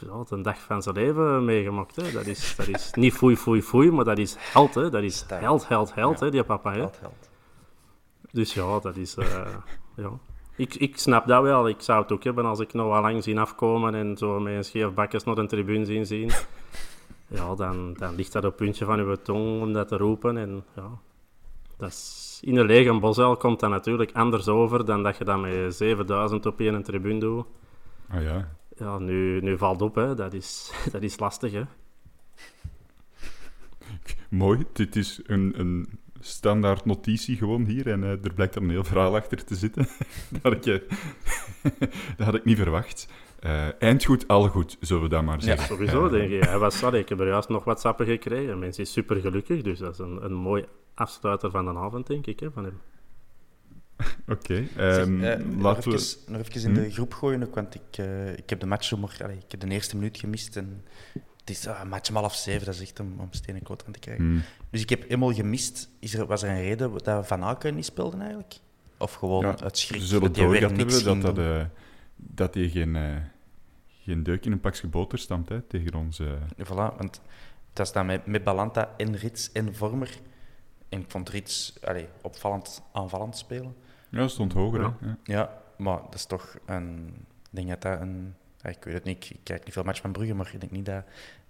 [0.00, 1.96] ja, een dag van zijn leven meegemaakt.
[1.96, 2.12] Hè.
[2.12, 4.74] Dat, is, dat is niet foei, foei, foei, maar dat is held.
[4.74, 4.90] Hè.
[4.90, 6.24] Dat is held, held, held, ja.
[6.24, 6.72] hè, die papa.
[6.72, 6.78] Hè.
[6.78, 7.30] Held, held.
[8.32, 9.16] Dus ja, dat is...
[9.16, 9.26] Uh,
[9.96, 10.10] ja.
[10.56, 11.68] Ik, ik snap dat wel.
[11.68, 14.64] Ik zou het ook hebben als ik Noah Lang zien afkomen en zo met een
[14.64, 16.30] scheef bakjes naar een tribune zien zien.
[17.30, 20.36] Ja, dan, dan ligt dat op het puntje van uw tong om dat te roepen.
[20.36, 20.98] En ja,
[21.76, 25.40] dat is, in een lege Bosuil komt dat natuurlijk anders over dan dat je dat
[25.40, 27.46] met 7000 op één tribune doet.
[28.08, 28.48] Ah ja.
[28.76, 30.14] Ja, nu, nu valt op, hè.
[30.14, 31.62] Dat, is, dat is lastig, hè.
[34.28, 34.64] Mooi.
[34.72, 35.88] Dit is een, een
[36.20, 37.86] standaard notitie gewoon hier.
[37.86, 39.88] En uh, er blijkt dan een heel verhaal achter te zitten.
[40.30, 40.78] dat, had ik, uh,
[42.16, 43.08] dat had ik niet verwacht.
[43.46, 45.62] Uh, eindgoed, al goed, zullen we dat maar zeggen.
[45.62, 46.44] Ja, sowieso, denk ik.
[46.44, 48.58] Hij was, sorry, ik heb er juist nog wat sappen gekregen.
[48.58, 50.64] Mensen is super gelukkig, dus dat is een, een mooi
[50.94, 52.80] afsluiter van de avond, denk ik, hè, van hem.
[54.28, 56.16] Oké, okay, um, uh, nog, we...
[56.26, 56.82] nog even in hm?
[56.82, 58.92] de groep gooien, ook, want ik, uh, ik heb de match.
[58.92, 60.84] Allez, ik heb de eerste minuut gemist en
[61.40, 63.92] het is uh, match om half zeven, dat is echt om, om stenen kloot aan
[63.92, 64.24] te krijgen.
[64.24, 64.40] Hm.
[64.70, 65.88] Dus ik heb helemaal gemist.
[65.98, 68.54] Is er, was er een reden dat Van Aken niet speelde eigenlijk?
[68.98, 71.38] Of gewoon ja, het schrik dat hij weer niks dat, dat,
[72.22, 73.22] dat hij geen,
[73.88, 76.22] geen deuk in een pakje boter stampt hè, tegen ons.
[76.56, 77.20] Voilà, want
[77.72, 80.20] dat is dan met, met Balanta en Rits en Vormer
[80.90, 83.76] en ik vond Rits allee, opvallend aanvallend spelen.
[84.08, 84.80] Ja, stond hoger.
[84.80, 84.96] Ja.
[85.00, 85.16] Ja.
[85.24, 85.62] ja.
[85.76, 87.14] maar dat is toch een.
[87.50, 88.34] Ik denk dat dat een.
[88.62, 90.86] Ik weet het niet, ik kijk niet veel match van Brugge, maar ik denk niet
[90.86, 91.04] dat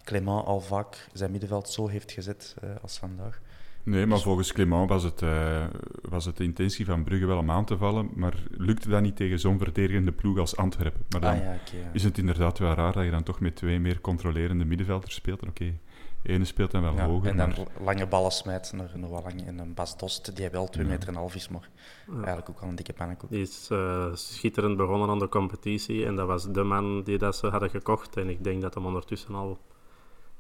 [0.05, 3.41] Clément al vaak zijn middenveld zo heeft gezet uh, als vandaag.
[3.83, 5.65] Nee, maar dus- volgens Clément was het, uh,
[6.03, 9.17] was het de intentie van Brugge wel om aan te vallen, maar lukte dat niet
[9.17, 11.03] tegen zo'n verdedigende ploeg als Antwerpen.
[11.09, 11.91] Maar dan ah, ja, okay, ja.
[11.93, 15.47] is het inderdaad wel raar dat je dan toch met twee meer controlerende middenvelders speelt.
[15.47, 15.75] Oké,
[16.23, 17.31] ene speelt dan wel ja, hoger.
[17.31, 17.85] En dan maar...
[17.85, 19.47] lange ballen smijt naar nog wel lang.
[19.47, 21.69] En een Bas Dost, die wel 2 meter en half is, maar
[22.15, 23.31] eigenlijk ook al een dikke pannenkoek.
[23.31, 27.37] Die is uh, schitterend begonnen aan de competitie en dat was de man die dat
[27.37, 28.17] ze hadden gekocht.
[28.17, 29.59] En ik denk dat hem ondertussen al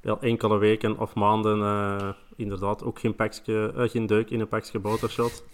[0.01, 4.48] wel enkele weken of maanden uh, inderdaad ook geen, pakje, uh, geen deuk in een
[4.48, 5.44] pakje botershot.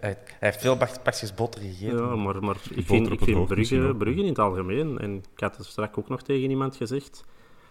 [0.00, 1.96] Hij, heeft veel pakjes boter gegeten.
[1.96, 5.56] Ja, maar, maar ik vind, ik vind Brugge, Brugge in het algemeen, en ik had
[5.56, 7.24] het straks ook nog tegen iemand gezegd,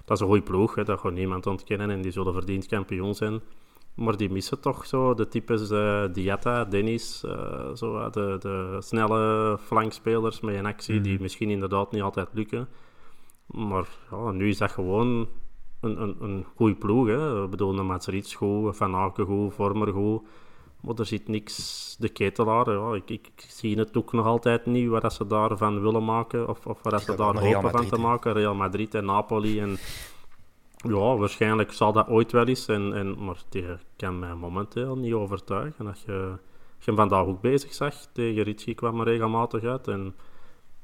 [0.06, 3.16] dat is een goede ploeg, hè, dat gaat niemand ontkennen en die zullen verdiend kampioen
[3.16, 3.42] zijn.
[3.96, 9.58] Maar die missen toch zo de types uh, Diatta, Dennis, uh, zo, de, de snelle
[9.62, 11.02] flankspelers met een actie mm.
[11.02, 12.68] die misschien inderdaad niet altijd lukken.
[13.46, 15.28] Maar ja, nu is dat gewoon
[15.86, 17.08] een, een, een goede ploeg.
[17.08, 17.42] Hè.
[17.42, 20.22] We bedoelen een Matsrits goed, Van Aken goed, Vormer goed.
[20.82, 24.66] Maar er zit niks, de ketelaar, ja, ik, ik, ik, zie het ook nog altijd
[24.66, 28.34] niet wat ze daarvan willen maken, of, of wat ze daar hopen van te maken.
[28.34, 29.60] Real Madrid en Napoli.
[29.60, 29.78] En,
[30.78, 33.66] ja, waarschijnlijk zal dat ooit wel eens, en, en, maar die
[33.96, 35.86] kan mij momenteel niet overtuigen.
[35.86, 36.38] Dat je,
[36.80, 39.88] je hem vandaag ook bezig zag, tegen Ritchie kwam er regelmatig uit.
[39.88, 40.16] En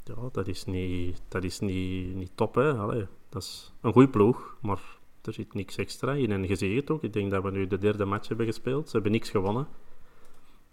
[0.03, 2.73] ja, dat is niet, dat is niet, niet top, hè.
[2.73, 4.79] Allee, dat is een goede ploeg, maar
[5.21, 6.31] er zit niks extra in.
[6.31, 8.85] En het ook, ik denk dat we nu de derde match hebben gespeeld.
[8.85, 9.67] Ze hebben niks gewonnen.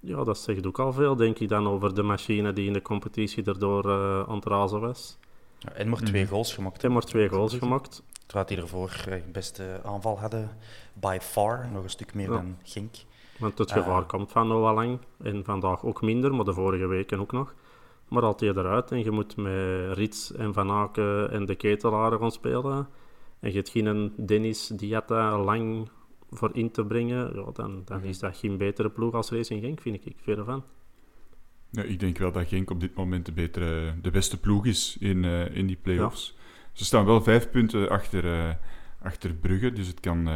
[0.00, 2.82] Ja, dat zegt ook al veel, denk ik, dan over de machine die in de
[2.82, 5.18] competitie erdoor uh, aan het razen was.
[5.58, 6.84] Ja, en maar twee goals gemaakt.
[6.84, 8.02] En maar twee goals gemaakt.
[8.26, 10.56] Terwijl die ervoor de eh, beste aanval hadden,
[10.92, 12.36] by far, nog een stuk meer ja.
[12.36, 12.94] dan Gink.
[13.38, 16.86] Want het gevaar uh, komt van Noah Lang, en vandaag ook minder, maar de vorige
[16.86, 17.54] weken ook nog.
[18.08, 22.18] Maar haalt hij eruit en je moet met Rits en Van Aken en de ketelaren
[22.18, 22.88] gaan spelen.
[23.40, 25.88] En je hebt geen Dennis Diatta lang
[26.30, 29.80] voor in te brengen, ja, dan, dan is dat geen betere ploeg als Racing Genk,
[29.80, 30.16] vind ik.
[30.22, 30.64] Verder van.
[31.70, 34.96] Ja, ik denk wel dat Genk op dit moment de, betere, de beste ploeg is
[35.00, 36.34] in, uh, in die play-offs.
[36.36, 36.42] Ja.
[36.72, 38.54] Ze staan wel vijf punten achter, uh,
[39.02, 40.34] achter Brugge, dus het kan, uh,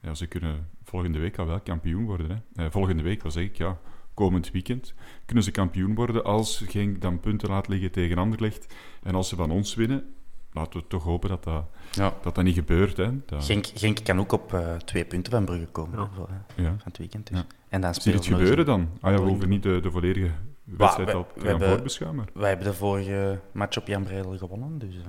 [0.00, 2.44] ja, ze kunnen volgende week al wel kampioen worden.
[2.54, 2.70] Hè.
[2.70, 3.78] volgende week, was zeg ik, ja,
[4.16, 4.94] komend weekend,
[5.24, 8.74] kunnen ze kampioen worden als Genk dan punten laat liggen tegen Anderlecht.
[9.02, 10.14] En als ze van ons winnen,
[10.52, 12.14] laten we toch hopen dat dat, ja.
[12.22, 12.96] dat, dat niet gebeurt.
[12.96, 13.10] Hè.
[13.26, 13.44] Dat...
[13.44, 16.08] Genk, Genk kan ook op uh, twee punten van Brugge komen ja.
[16.14, 16.70] Voor, uh, ja.
[16.70, 17.30] van het weekend.
[17.30, 17.42] Dus.
[17.68, 18.88] En dan Zie je het gebeuren dan?
[19.00, 20.30] Ah ja, we hoeven niet de, de volledige
[20.64, 22.26] wedstrijd al te gaan voorbeschouwen.
[22.34, 25.02] Wij hebben de vorige match op Jan Breidel gewonnen, dus uh,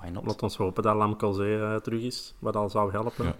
[0.00, 0.26] why not?
[0.26, 3.34] Laat ons hopen dat Lamkelzee terug is, wat al zou helpen.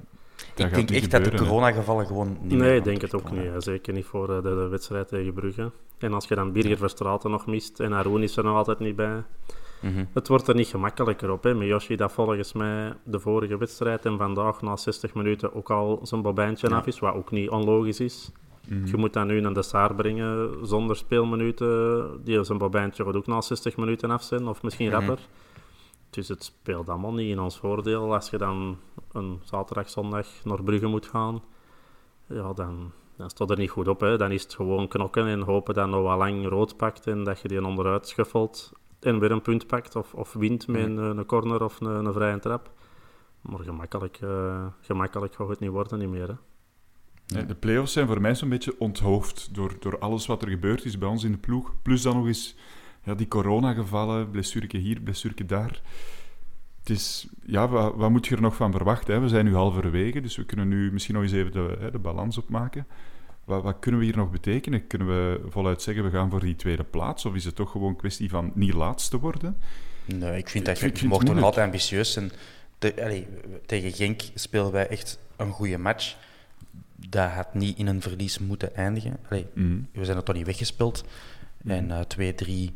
[0.57, 3.51] Ik denk echt dat de coronagevallen gewoon niet Nee, ik denk het ook niet.
[3.59, 5.70] Zeker niet voor de, de, wedstrijd tegen Brugge.
[5.99, 8.97] En als je dan Birger Verstraeten nog mist en Arun is er nog altijd niet
[8.97, 9.22] bij...
[9.80, 10.09] Mm -hmm.
[10.12, 11.43] Het wordt er niet gemakkelijker op.
[11.43, 11.55] Hè.
[11.55, 16.22] Miyoshi dat volgens mij de vorige wedstrijd en vandaag na 60 minuten ook al zijn
[16.22, 16.76] bobijntje ja.
[16.76, 18.32] af is, wat ook niet onlogisch is.
[18.68, 18.86] Mm -hmm.
[18.86, 22.07] Je moet dat nu naar de Saar brengen zonder speelminuten.
[22.24, 25.16] Die zijn bobijntje gaat ook na 60 minuten af zijn, of misschien mm -hmm.
[26.11, 28.15] Dus het speelt allemaal niet in ons voordeel.
[28.15, 28.79] Als je dan
[29.13, 31.43] een zaterdag, zondag naar Brugge moet gaan,
[32.27, 34.01] ja, dan, dan staat er niet goed op.
[34.01, 34.17] Hè.
[34.17, 37.49] Dan is het gewoon knokken en hopen dat Noah Lang rood pakt en dat je
[37.49, 41.65] die onderuit schuffelt en weer een punt pakt of, of wint met een, een corner
[41.65, 42.73] of een, een vrije trap.
[43.41, 46.29] Maar gemakkelijk, uh, gemakkelijk gaat het niet worden niet meer.
[46.29, 46.35] Hè.
[47.35, 50.85] Nee, de play-offs zijn voor mij zo'n beetje onthoofd door, door alles wat er gebeurd
[50.85, 51.73] is bij ons in de ploeg.
[51.83, 52.57] Plus dan nog eens
[53.05, 55.81] ja, die coronagevallen, blessureke hier, blessureke daar.
[56.79, 59.15] Het is, ja, wat, wat, moet je er nog van verwachten?
[59.15, 59.21] Hè?
[59.21, 61.99] We zijn nu halverwege, dus we kunnen nu misschien nog eens even de, hè, de
[61.99, 62.87] balans opmaken.
[63.45, 64.87] Wat, wat kunnen we hier nog betekenen?
[64.87, 67.25] Kunnen we voluit zeggen, we gaan voor die tweede plaats?
[67.25, 69.57] Of is het toch gewoon een kwestie van niet laatste worden?
[70.05, 72.31] Nee, ik vind dat Ik je, mocht nog altijd ambitieus zijn.
[72.79, 73.27] Allee,
[73.67, 76.17] tegen Genk spelen wij echt een goede match.
[77.09, 79.17] Dat had niet in een verlies moeten eindigen.
[79.29, 79.79] Allee, Mhm.
[79.93, 81.05] We zijn er toch niet weggespeeld.
[81.65, 82.75] En eh 2-3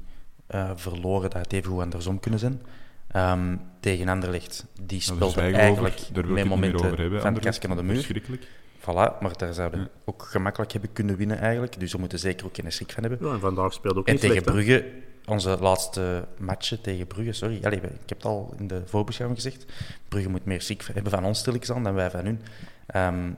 [0.54, 2.62] eh, verloren, dat had even goed andersom kunnen zijn.
[3.10, 6.12] Ehm, tegen Anderlecht, die Nou, speelde we eigenlijk over.
[6.14, 7.20] Daar wil ik met het momenten over hebben.
[7.20, 7.94] van het naar de muur.
[7.94, 8.46] Verschrikkelijk.
[8.80, 9.90] Voilà, maar daar zouden we Ja.
[10.04, 11.80] ook gemakkelijk hebben kunnen winnen eigenlijk.
[11.80, 13.28] Dus we moeten zeker ook geen schrik van hebben.
[13.28, 14.56] Ja, en vandaag speelde ook En niet tegen slecht.
[14.56, 14.62] hè.
[14.64, 14.90] Brugge,
[15.26, 19.64] onze laatste matchen tegen Brugge, sorry, allee, ik heb het al in de voorbeschouwing gezegd,
[20.08, 22.40] Brugge moet meer schrik hebben van ons stilletjes aan dan wij van hun.
[22.86, 23.30] Ehm,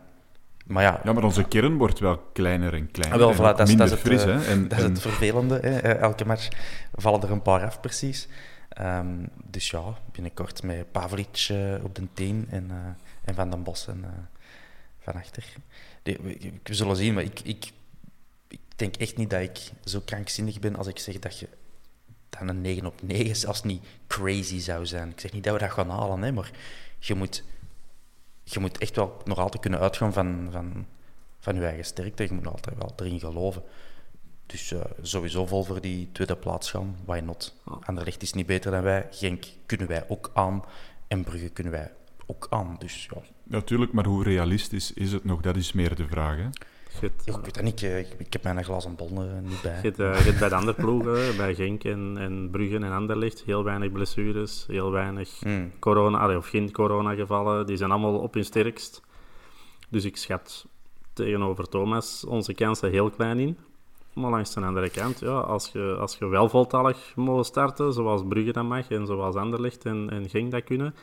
[0.66, 3.18] maar ja, Ja, maar onze kern wordt wel kleiner en kleiner.
[3.20, 4.24] Ah, wel, voilà, dat, is, dat, is het, fris.
[4.24, 4.44] eh, hè.
[4.44, 5.54] En, dat is het vervelende.
[5.54, 5.78] Hè.
[5.78, 6.48] Eh, Elke match
[6.94, 8.28] vallen er een paar af, precies.
[8.68, 12.76] Ehm, dus ja, binnenkort met Pavlic eh, op de 10 en, eh,
[13.24, 14.10] en Van den Bos en, eh,
[14.98, 15.44] van achter.
[16.02, 17.70] We zullen zien, maar ik, ik,
[18.48, 21.48] ik denk echt niet dat ik zo krankzinnig ben als ik zeg dat je
[22.28, 25.10] dan een 9 op 9 zelfs niet crazy zou zijn.
[25.10, 26.50] Ik zeg niet dat we dat gaan halen, hè, maar
[26.98, 27.42] je moet,
[28.52, 30.86] je moet echt wel nog altijd kunnen uitgaan van, van,
[31.38, 32.22] van je eigen sterkte.
[32.22, 33.62] Je moet er altijd wel erin geloven.
[34.46, 36.96] Dus eh, sowieso vol voor die tweede plaats gaan.
[37.04, 37.54] Why not?
[37.80, 39.06] Anderlecht is niet beter dan wij.
[39.10, 40.64] Genk kunnen wij ook aan.
[41.08, 41.92] En Brugge kunnen wij
[42.26, 42.76] ook aan.
[42.78, 45.40] Dus ja, Natuurlijk, maar hoe realistisch is het nog?
[45.40, 46.36] Dat is meer de vraag.
[46.36, 46.48] Hè?
[47.02, 47.82] Ik weet dat niet.
[47.82, 49.76] Ik, ik heb mijn glazen bol eh, niet bij.
[49.76, 52.92] je hebt, eh, je hebt bij de andere ploegen, bij Genk en, en Brugge en
[52.92, 55.72] Anderlecht, heel weinig blessures, heel weinig Hmm.
[55.78, 57.66] corona, allee, of geen coronagevallen.
[57.66, 59.02] Die zijn allemaal op hun sterkst.
[59.88, 60.66] Dus ik schat
[61.12, 63.58] tegenover Thomas onze kansen heel klein in.
[64.12, 68.22] Maar langs de andere kant, ja, als, je, als je wel voltallig moet starten, zoals
[68.28, 70.94] Brugge dat mag en zoals Anderlecht en, en Genk dat kunnen,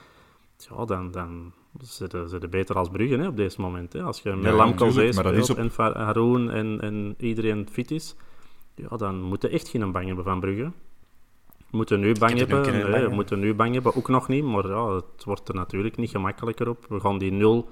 [0.58, 3.94] ja, dan, dan zitten ze beter als Brugge hè, op deze moment.
[3.94, 4.02] Hè.
[4.04, 8.16] Als je met Ja, Lamkelzee speelt op- en Haroun en, en iedereen fit is,
[8.76, 10.72] ja, dan moet je echt geen bang hebben van Brugge.
[11.58, 12.62] We moeten nu bang nu hebben.
[12.62, 14.44] kunnen Nee, bang we moeten nu bang hebben, ook nog niet.
[14.44, 16.86] Maar ja, het wordt er natuurlijk niet gemakkelijker op.
[16.90, 17.70] We gaan die nul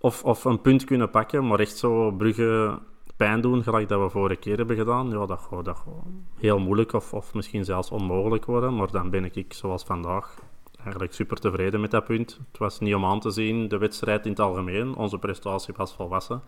[0.00, 2.78] of, of een punt kunnen pakken, maar echt zo Brugge
[3.16, 5.10] pijn doen, gelijk dat we vorige keer hebben gedaan.
[5.10, 6.04] Ja, dat gaat, dat gaat
[6.38, 8.76] heel moeilijk of, of misschien zelfs onmogelijk worden.
[8.76, 10.34] Maar dan ben ik, zoals vandaag,
[10.86, 12.40] eigenlijk super tevreden met dat punt.
[12.48, 14.94] Het was niet om aan te zien, de wedstrijd in het algemeen.
[14.94, 16.42] Onze prestatie was volwassen.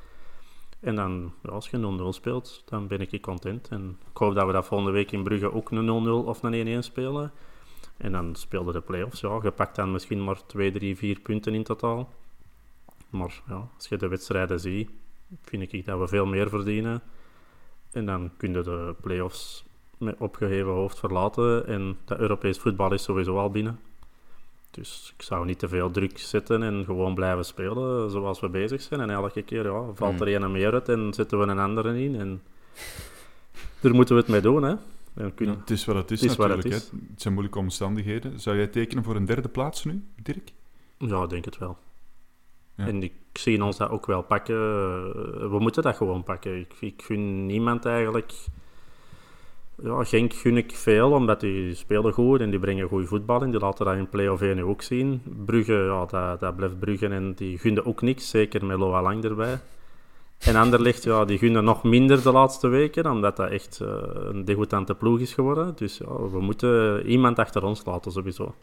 [0.80, 3.68] En dan, als je 0-0 speelt, dan ben ik content.
[3.68, 6.82] En ik hoop dat we dat volgende week in Brugge ook een 0-0 of een
[6.82, 7.32] 1-1 spelen.
[7.96, 9.20] En dan speelden de play-offs.
[9.20, 12.12] Ja, je pakt dan misschien maar 2, 3, 4 punten in totaal.
[13.10, 14.90] Maar ja, als je de wedstrijden ziet,
[15.42, 17.02] vind ik dat we veel meer verdienen.
[17.92, 19.64] En dan kun je de play-offs
[19.98, 21.66] met opgeheven hoofd verlaten.
[21.66, 23.87] En dat Europees voetbal is sowieso al binnen.
[24.70, 28.82] Dus ik zou niet te veel druk zetten en gewoon blijven spelen zoals we bezig
[28.82, 29.00] zijn.
[29.00, 32.16] En elke keer ja, valt er een meer uit en zetten we een andere in.
[32.20, 32.42] En
[33.80, 34.62] daar moeten we het mee doen.
[34.62, 34.74] Hè.
[35.14, 36.68] En kun- Ja, het is wat het is, Het is natuurlijk.
[36.68, 36.90] het is.
[36.90, 36.96] hè.
[37.10, 38.40] Het zijn moeilijke omstandigheden.
[38.40, 40.52] Zou jij tekenen voor een derde plaats nu, Dirk?
[40.98, 41.76] Ja, ik denk het wel.
[42.74, 42.86] Ja.
[42.86, 44.56] En ik zie ons dat ook wel pakken.
[45.50, 46.58] We moeten dat gewoon pakken.
[46.60, 48.32] Ik, ik gun niemand eigenlijk...
[49.82, 53.50] Ja, Genk gun ik veel, omdat die spelen goed en die brengen goed voetbal in.
[53.50, 55.22] Die laten dat in play-off 1 nu ook zien.
[55.44, 58.30] Brugge, ja, dat, dat blijft Brugge en die gunden ook niks.
[58.30, 59.58] Zeker met Loa Lang erbij.
[60.38, 64.44] En Anderlecht, ja, die gunnen nog minder de laatste weken, omdat dat echt eh, een
[64.44, 65.72] degoutante ploeg is geworden.
[65.76, 68.54] Dus ja, we moeten iemand achter ons laten, sowieso.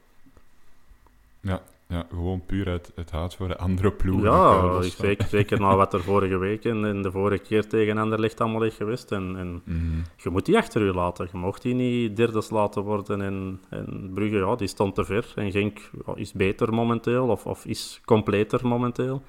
[1.41, 4.31] Ja, ja gewoon puur uit het haat voor de andere ploegen.
[4.31, 7.97] Ja, ik zeker, zeker na wat er vorige week en, en de vorige keer tegen
[7.97, 9.11] Anderlecht allemaal is geweest.
[9.11, 9.99] En, en Mhm.
[10.17, 11.27] je moet die achter je laten.
[11.31, 13.21] Je mocht die niet derdes laten worden.
[13.21, 15.31] En, en Brugge, ja, die stond te ver.
[15.35, 19.21] En Genk ja, is beter momenteel, of, of is completer momenteel.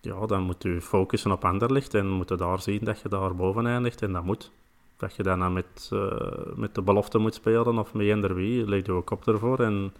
[0.00, 3.34] Ja, dan moet je focussen op Anderlecht en moet je daar zien dat je daar
[3.34, 4.02] boven eindigt.
[4.02, 4.50] En dat moet.
[4.96, 6.10] Dat je dan met, eh,
[6.54, 9.94] met de belofte moet spelen of met eender wie, leg je ook op ervoor en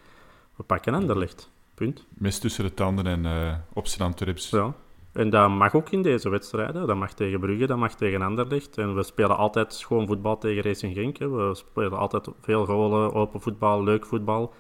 [0.57, 1.51] we pakken Anderlecht.
[1.83, 2.07] Punt.
[2.09, 4.51] Mes tussen de tanden en uh, op zijn Antwerps.
[4.51, 4.75] Ja.
[5.13, 6.87] En dat mag ook in deze wedstrijden.
[6.87, 8.79] Dat mag tegen Brugge, dat mag tegen Anderlecht.
[8.79, 11.17] En we spelen altijd schoon voetbal tegen Racing Genk.
[11.17, 11.29] Hè.
[11.29, 14.55] We spelen altijd veel golen, open voetbal, leuk voetbal.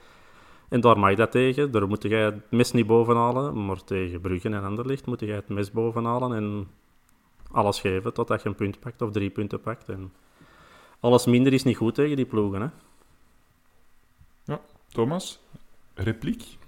[0.68, 1.70] En daar mag je dat tegen.
[1.70, 3.66] Daar moet jij het mes niet bovenhalen.
[3.66, 6.34] Maar tegen Brugge en Anderlecht moet jij het mes bovenhalen.
[6.34, 6.68] En
[7.50, 9.88] alles geven totdat je een punt pakt of drie punten pakt.
[9.88, 10.12] En
[11.00, 12.60] alles minder is niet goed tegen die ploegen.
[12.60, 12.68] Hè.
[14.44, 15.40] Ja, Thomas,
[15.94, 16.60] repliek?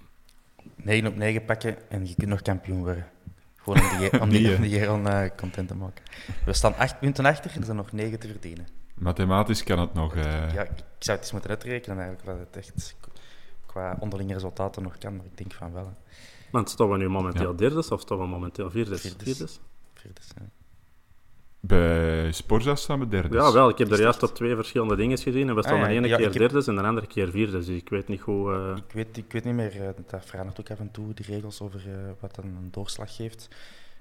[0.85, 3.07] 9 op 9 pakken en je kunt nog kampioen worden.
[3.55, 4.55] Gewoon om die, om die, Nee, hè.
[4.55, 6.03] om die Geron uh, content te maken.
[6.45, 8.67] We staan 8 punten achter en er zijn nog 9 te verdienen.
[8.95, 10.15] Mathematisch kan het nog.
[10.15, 10.23] eh,
[10.53, 10.69] Ja, ik
[10.99, 12.95] zou het eens moeten uitrekenen eigenlijk, wat het echt
[13.65, 15.85] qua onderlinge resultaten nog kan, maar ik denk van wel.
[15.85, 15.91] Hè.
[16.51, 17.57] Want staan we nu momenteel Ja.
[17.57, 19.01] derdes of staan we momenteel vierdes?
[19.01, 19.59] Vierdes.
[19.93, 20.27] Vierdes?
[21.67, 23.35] Bij Sporza staan we derde.
[23.37, 23.69] Ja, wel.
[23.69, 25.49] Ik heb er juist op twee verschillende dingen gezien.
[25.49, 25.87] En we stonden Ah, ja.
[25.87, 27.51] de ene Ja, keer heb- derde en de andere keer vierde.
[27.51, 28.53] Dus ik weet niet hoe...
[28.53, 31.25] eh, Ik weet, ik weet niet meer, eh, dat verandert ook af en toe, die
[31.25, 33.47] regels over eh, wat dan een doorslag geeft.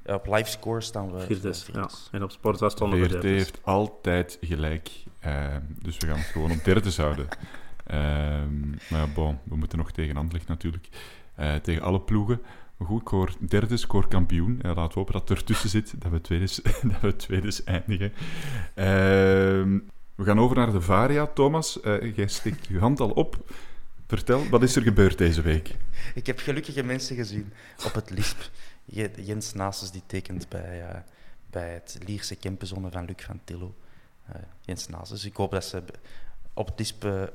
[0.05, 1.69] Ja, op livescore staan we vierdes.
[1.69, 1.89] eh, Ja.
[2.11, 3.29] En op Sporza stonden we VRT derde.
[3.29, 4.91] heeft altijd gelijk.
[5.21, 7.27] Ehm, dus we gaan het gewoon op derde houden.
[7.87, 10.89] Ehm, maar ja, bon, we moeten nog tegen Anderlecht natuurlijk.
[11.35, 12.41] Eh, tegen alle ploegen.
[12.79, 14.59] Goed, ik hoor derde, hoor kampioen.
[14.63, 16.47] Ja, laten we hopen dat het ertussen zit, dat we tweede,
[16.93, 18.13] dat we tweede eindigen.
[18.75, 19.79] Ehm,
[20.15, 21.27] we gaan over naar de Varia.
[21.27, 23.53] Thomas, eh, jij steekt je hand al op.
[24.07, 25.77] Vertel, wat is er gebeurd deze week?
[26.15, 27.53] Ik heb gelukkige mensen gezien
[27.85, 28.51] op het LISP.
[28.85, 31.01] Je- Jens Nasus die tekent bij, eh,
[31.51, 33.75] bij het Lierse Kempenzone van Luc van Tillo.
[34.27, 35.25] Eh, Jens Nasus.
[35.25, 35.83] Ik hoop dat ze
[36.55, 37.33] op het LISP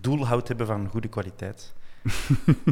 [0.00, 1.72] doelhoud hebben van goede kwaliteit.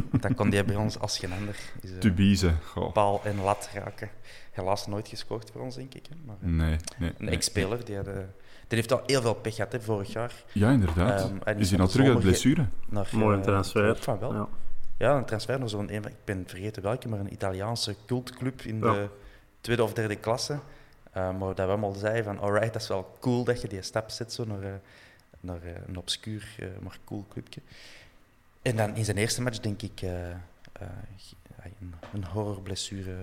[0.09, 1.55] Want dat kon die bij ons als geen ander.
[1.81, 2.51] Is, eh, Tubize.
[2.65, 2.93] Goh.
[2.93, 4.09] paal en lat raken.
[4.51, 6.05] Helaas nooit gescoord voor ons, denk ik.
[6.09, 6.15] Hè.
[6.25, 7.09] Maar, eh, Nee, nee.
[7.09, 7.33] een nee.
[7.35, 8.13] ex-speler, die, had, eh,
[8.67, 10.33] die heeft al heel veel pech gehad hè, vorig jaar.
[10.51, 11.21] Ja, inderdaad.
[11.21, 12.65] Ehm, en is hij al de terug uit blessure?
[12.89, 13.95] Naar, Mooie eh, transfer.
[13.95, 14.33] van wel.
[14.33, 14.47] Ja.
[14.97, 18.75] Ja, een transfer naar zo'n, een ik ben vergeten welke, maar een Italiaanse cultclub in
[18.79, 18.93] Ja.
[18.93, 19.07] de
[19.61, 20.59] tweede of derde klasse.
[21.11, 23.81] Eh, maar dat we allemaal zeiden van, alright, dat is wel cool dat je die
[23.81, 24.79] stap zet zo naar,
[25.39, 27.61] naar een obscuur, maar cool clubje.
[28.69, 30.37] En dan in zijn eerste match denk ik eh, eh,
[31.79, 33.15] een, een horrorblessure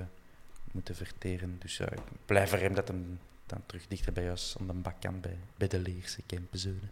[0.73, 1.57] moeten verteren.
[1.59, 4.73] Dus eh, ik blijf voor hem dat hem dan terug dichter bij huis aan de
[4.73, 6.91] bak kan bij, bij de Leerse Kempenzonen.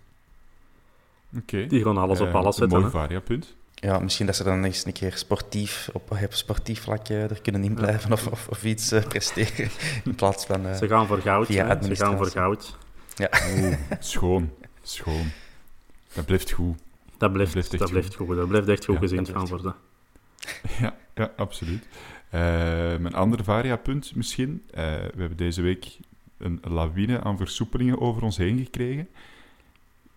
[1.37, 1.67] Oké.
[1.67, 2.79] Die gaan alles op alles een zetten.
[2.81, 3.55] Mooi variapunt.
[3.75, 7.41] Ja, misschien dat ze dan eens een keer sportief, op, op sportief vlak eh, er
[7.43, 9.71] kunnen inblijven of, of, of iets presteren.
[10.05, 10.67] In plaats van...
[10.67, 11.47] eh, Ze gaan voor goud.
[11.47, 11.83] via hè.
[11.95, 12.77] Ze gaan voor goud.
[13.59, 14.51] Oeh, schoon.
[14.83, 15.31] Schoon.
[16.13, 16.79] Dat blijft goed.
[17.25, 18.37] Dat blijft, blijft echt dat blijft goed.
[18.37, 19.75] Dat blijft echt goed Ja, gezien blijft worden.
[20.81, 21.87] Ja, ja absoluut.
[22.31, 24.63] Eh een ander variapunt misschien.
[24.71, 25.99] Eh, we hebben deze week
[26.39, 29.09] een lawine aan versoepelingen over ons heen gekregen.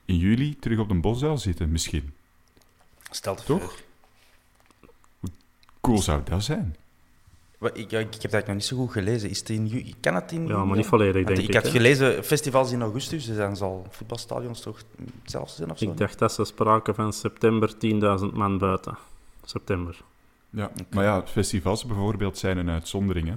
[0.06, 2.14] In juli terug op de bosduil zitten, misschien.
[3.10, 3.62] Stel te Toch?
[3.62, 5.32] voor.
[5.82, 6.76] Cool zou dat zijn.
[7.58, 9.30] Wat, Ik, ja, ik heb dat nog niet zo goed gelezen.
[9.30, 9.96] Is het in juli?
[10.00, 11.48] Kan het in Ja, maar niet volledig, denk ik.
[11.48, 11.54] ik.
[11.54, 11.70] had hè.
[11.70, 14.82] gelezen, festivals in augustus, dus dan zal voetbalstadions toch
[15.22, 15.92] hetzelfde zijn of zo?
[15.92, 18.98] Ik dacht dat ze spraken van september 10.000 man buiten.
[19.44, 20.02] September.
[20.50, 23.28] Ja, maar ja, festivals bijvoorbeeld zijn een uitzondering.
[23.28, 23.36] Hè.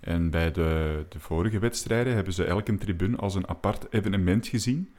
[0.00, 4.94] En bij de, de vorige wedstrijden hebben ze elke tribune als een apart evenement gezien.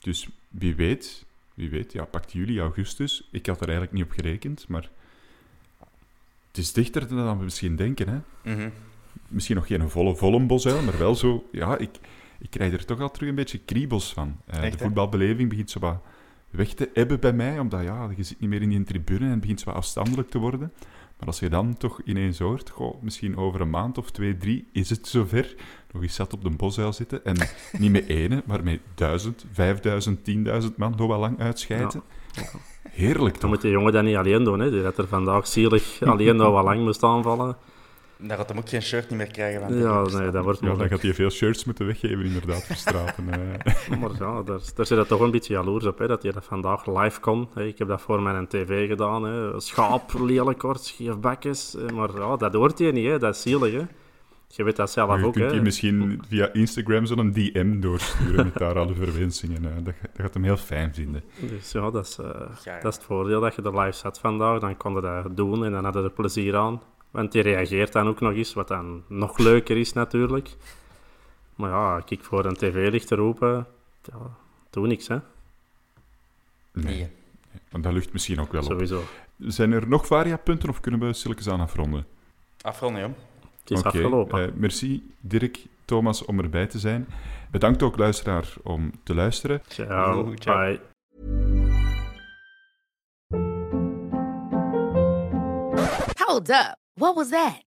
[0.00, 3.28] Dus wie weet, wie weet, ja, pakt juli, augustus.
[3.30, 4.90] Ik had er eigenlijk niet op gerekend, maar
[6.58, 8.08] het is dichter dan we misschien denken.
[8.08, 8.52] Hè.
[8.54, 8.68] Mhm.
[9.28, 11.48] Misschien nog geen volle, volle bosuil, maar wel zo...
[11.52, 11.90] Ja, ik,
[12.38, 14.36] ik krijg er toch al terug een beetje kriebels van.
[14.44, 14.84] Eh, Echt, de hè?
[14.84, 16.02] voetbalbeleving begint zo wat
[16.50, 19.30] weg te ebben bij mij, omdat ja, je zit niet meer in die tribune en
[19.30, 20.72] het begint zo wat afstandelijk te worden.
[21.18, 24.68] Maar als je dan toch ineens hoort, goh, misschien over een maand of twee, drie
[24.72, 25.54] is het zover,
[25.92, 27.36] nog eens zat op de bosuil zitten en
[27.78, 32.02] niet met ene, maar met duizend, vijfduizend, tienduizend man nog wel lang uitscheiden.
[32.90, 33.50] Heerlijk Dan toch?
[33.50, 34.60] moet die jongen dat niet alleen doen.
[34.60, 34.70] Hè.
[34.70, 37.56] Die had er vandaag zielig alleen nog wat lang moest aanvallen.
[38.20, 39.60] Daar gaat hem ook geen shirt niet meer krijgen.
[39.60, 42.76] Van Ja, nee, dat wordt Ja, dan gaat hij veel shirts moeten weggeven, inderdaad, voor
[42.76, 43.24] straten.
[43.30, 43.98] eh.
[44.00, 46.44] Maar ja, daar, daar zit het toch een beetje jaloers op, hè, dat je dat
[46.44, 47.48] vandaag live kon.
[47.54, 47.64] Hè.
[47.64, 49.22] Ik heb dat voor mijn tv gedaan.
[49.24, 49.60] Hè.
[49.60, 51.76] Schaap, lelijk kort, bekjes.
[51.76, 53.18] Eh, Maar ja, dat hoort je niet, hè.
[53.18, 53.72] dat is zielig.
[53.72, 53.82] Hè.
[54.50, 55.32] Je weet dat zelf je ook.
[55.32, 55.56] kunt Hè.
[55.56, 59.62] je misschien via Instagram zo'n DM doorsturen met daar alle verwensingen.
[59.62, 61.22] Dat, dat gaat hem heel fijn vinden.
[61.40, 62.24] Dus ja, dat is, eh,
[62.64, 62.80] Ja.
[62.80, 64.60] dat is het voordeel dat je er live zat vandaag.
[64.60, 66.82] Dan kon je dat doen en dan hadden er plezier aan.
[67.10, 70.56] Want die reageert dan ook nog eens, wat dan nog leuker is natuurlijk.
[71.54, 73.66] Maar ja, kijk voor een tv-licht te roepen,
[74.02, 74.36] ja,
[74.70, 75.18] doe niks, hè.
[76.72, 77.08] Nee.
[77.70, 78.66] Want dat lucht misschien ook wel op.
[78.70, 79.02] Sowieso.
[79.38, 82.06] Zijn er nog variapunten of kunnen we stilletjes aan afronden?
[82.60, 83.10] Afronden, joh.
[83.68, 84.42] Het is Oké, afgelopen.
[84.42, 87.08] eh, merci Dirk, Thomas, om erbij te zijn.
[87.50, 89.62] Bedankt ook luisteraar om te luisteren.
[89.68, 90.34] ciao.
[90.34, 90.66] Ciao.
[90.66, 90.80] Bye.
[96.18, 96.76] Hold up.
[96.96, 97.62] What was that?